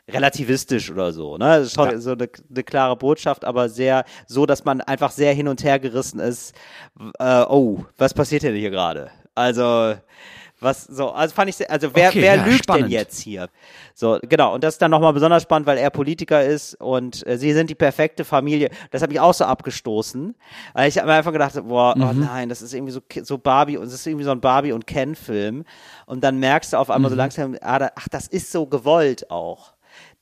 [0.09, 1.38] relativistisch oder so.
[1.38, 1.45] Ne?
[1.59, 5.34] Das ist schon so eine, eine klare Botschaft, aber sehr so, dass man einfach sehr
[5.34, 6.53] hin und her gerissen ist.
[7.19, 9.11] Äh, oh, was passiert denn hier gerade?
[9.41, 9.95] Also
[10.63, 12.83] was so, also fand ich, sehr, also wer, Okay, wer ja, lügt spannend.
[12.83, 13.49] denn jetzt hier?
[13.95, 17.37] So, genau, und das ist dann nochmal besonders spannend, weil er Politiker ist und äh,
[17.39, 18.69] sie sind die perfekte Familie.
[18.91, 20.35] Das hat mich auch so abgestoßen.
[20.73, 22.19] Weil ich habe mir einfach gedacht, boah, oh Mhm.
[22.19, 24.85] nein, das ist irgendwie so, so Barbie und es ist irgendwie so ein Barbie und
[24.85, 25.63] Ken-Film.
[26.05, 27.13] Und dann merkst du auf einmal Mhm.
[27.15, 29.73] so langsam, ah, da, ach, das ist so gewollt auch.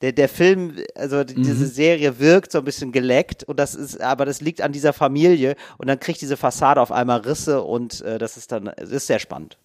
[0.02, 1.68] Der, der Film, also die- diese Mhm.
[1.68, 5.56] Serie wirkt so ein bisschen geleckt und das ist, aber das liegt an dieser Familie
[5.76, 9.06] und dann kriegt diese Fassade auf einmal Risse und äh, das ist dann, es ist
[9.06, 9.58] sehr spannend.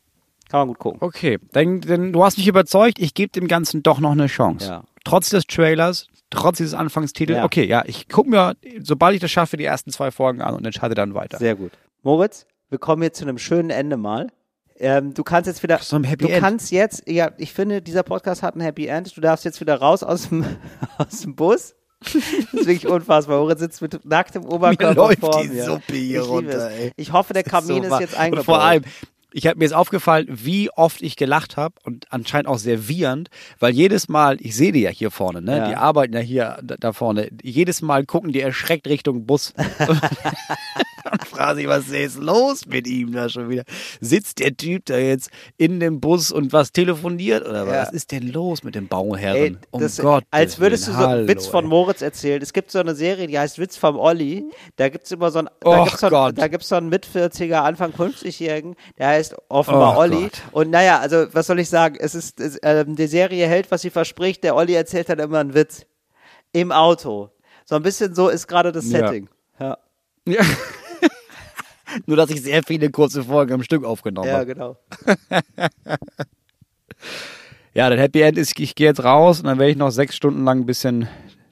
[0.50, 0.98] Kann man gut gucken.
[1.02, 4.68] Okay, dann, dann du hast mich überzeugt, ich gebe dem Ganzen doch noch eine Chance.
[4.68, 4.84] Ja.
[5.06, 7.38] Trotz des Trailers, trotz dieses Anfangstitels.
[7.38, 7.46] Ja.
[7.46, 10.66] Okay, ja, ich gucke mir, sobald ich das schaffe, die ersten zwei Folgen an und
[10.66, 11.38] entscheide dann weiter.
[11.38, 11.72] Sehr gut.
[12.04, 14.28] Moritz, wir kommen jetzt zu einem schönen Ende mal.
[14.78, 16.42] Ähm, du kannst jetzt wieder, So ein Happy du End.
[16.42, 19.16] kannst jetzt, ja, ich finde, dieser Podcast hat ein Happy End.
[19.16, 20.46] Du darfst jetzt wieder raus aus dem,
[20.98, 21.76] aus dem Bus.
[22.02, 23.40] Das ist wirklich unfassbar.
[23.40, 25.64] Moritz sitzt mit nacktem Oberkörper läuft vor die mir.
[25.64, 26.92] Suppe hier ich runter, ey.
[26.98, 28.40] Ich hoffe, der Kamin So ist jetzt eingebaut.
[28.40, 28.84] Und vor allem,
[29.32, 33.30] ich habe mir jetzt aufgefallen, wie oft ich gelacht habe und anscheinend auch sehr wiehernd,
[33.60, 35.58] weil jedes Mal, ich sehe die ja hier vorne, ne?
[35.58, 35.68] Ja.
[35.70, 37.30] Die arbeiten ja hier da, da vorne.
[37.42, 39.54] Jedes Mal gucken die erschreckt Richtung Bus.
[41.12, 43.64] und fragen sich, was ist los mit ihm da schon wieder?
[44.02, 47.74] Sitzt der Typ da jetzt in dem Bus und was telefoniert oder was?
[47.74, 47.82] Ja.
[47.84, 49.36] Was ist denn los mit dem Bauherren?
[49.38, 50.24] Ey, um das, Gott.
[50.32, 51.66] als würdest du so einen Witz von.
[51.66, 52.42] Moritz erzählen.
[52.42, 54.46] Es gibt so eine Serie, die heißt Witz vom Olli.
[54.76, 57.56] Da gibt's immer so einen, da Och gibt's so einen, da gibt's so einen Mit-40er,
[57.56, 60.24] Anfang 50-Jährigen, der heißt offenbar Och Olli.
[60.24, 60.42] Gott.
[60.52, 61.96] Und naja, also was soll ich sagen?
[62.00, 64.44] Es ist, es, ähm, die Serie hält, was sie verspricht.
[64.44, 65.86] Der Olli erzählt dann immer einen Witz.
[66.54, 67.32] Im Auto.
[67.66, 69.00] So ein bisschen so ist gerade das Ja.
[69.00, 69.30] Setting.
[69.60, 69.78] Ja,
[70.28, 70.42] Ja.
[72.06, 74.46] Nur, dass ich sehr viele kurze Folgen am Stück aufgenommen ja habe.
[74.48, 74.78] genau.
[77.74, 80.16] Ja, das Happy End ist, ich gehe jetzt raus und dann werde ich noch sechs
[80.16, 81.10] Stunden lang ein bisschen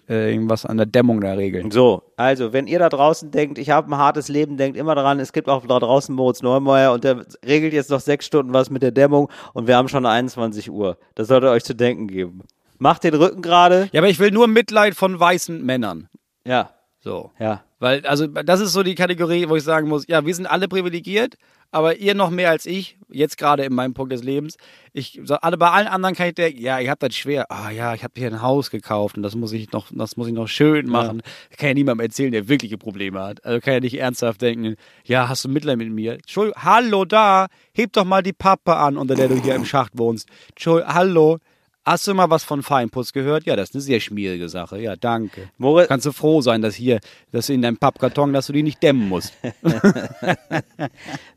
[0.08, 1.70] äh, irgendwas an der Dämmung da regeln.
[1.70, 5.20] So, also, wenn ihr da draußen denkt, ich habe ein hartes Leben, denkt immer daran,
[5.20, 8.70] es gibt auch da draußen Moritz Neumeier und der regelt jetzt noch sechs Stunden was
[8.70, 10.98] mit der Dämmung und wir haben schon 21 Uhr.
[11.16, 12.44] Das sollte euch zu denken geben.
[12.78, 13.90] Macht den Rücken gerade.
[13.92, 16.08] Ja, aber ich will nur Mitleid von weißen Männern.
[16.48, 16.70] Ja,
[17.02, 17.32] So.
[17.38, 17.64] ja.
[17.84, 20.70] Weil, also, das ist so die Kategorie, wo ich sagen muss, ja, wir sind alle
[20.70, 21.36] privilegiert,
[21.70, 24.56] aber ihr noch mehr als ich, jetzt gerade in meinem Punkt des Lebens.
[24.94, 27.52] Ich, alle, bei allen anderen kann ich denken, ja, ihr habt das schwer.
[27.52, 30.28] Ah, ja, ich habe hier ein Haus gekauft und das muss ich noch, das muss
[30.28, 31.22] ich noch schön machen.
[31.58, 33.44] Kann ja niemandem erzählen, der wirkliche Probleme hat.
[33.44, 36.14] Also kann ja nicht ernsthaft denken, ja, hast du Mitleid mit mir?
[36.14, 39.98] Entschuldigung, hallo da, heb doch mal die Pappe an, unter der du hier im Schacht
[39.98, 40.30] wohnst.
[40.52, 41.40] Entschuldigung, hallo.
[41.86, 43.46] Hast du mal was von Feinputz gehört?
[43.46, 44.80] Ja, das ist eine sehr schmierige Sache.
[44.80, 45.50] Ja, danke.
[45.58, 47.00] Moritz- Kannst du froh sein, dass hier,
[47.32, 49.34] dass in deinem Pappkarton, dass du die nicht dämmen musst.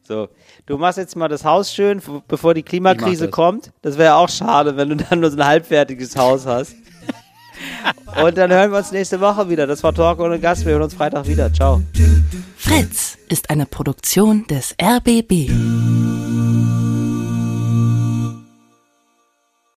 [0.08, 0.28] So,
[0.66, 3.32] du machst jetzt mal das Haus schön, bevor die Klimakrise das.
[3.32, 3.72] kommt.
[3.82, 6.76] Das wäre auch schade, wenn du dann nur so ein halbfertiges Haus hast.
[8.22, 9.66] Und dann hören wir uns nächste Woche wieder.
[9.66, 10.64] Das war Talk ohne Gast.
[10.64, 11.52] Wir hören uns Freitag wieder.
[11.52, 11.82] Ciao.
[12.56, 15.50] Fritz ist eine Produktion des RBB.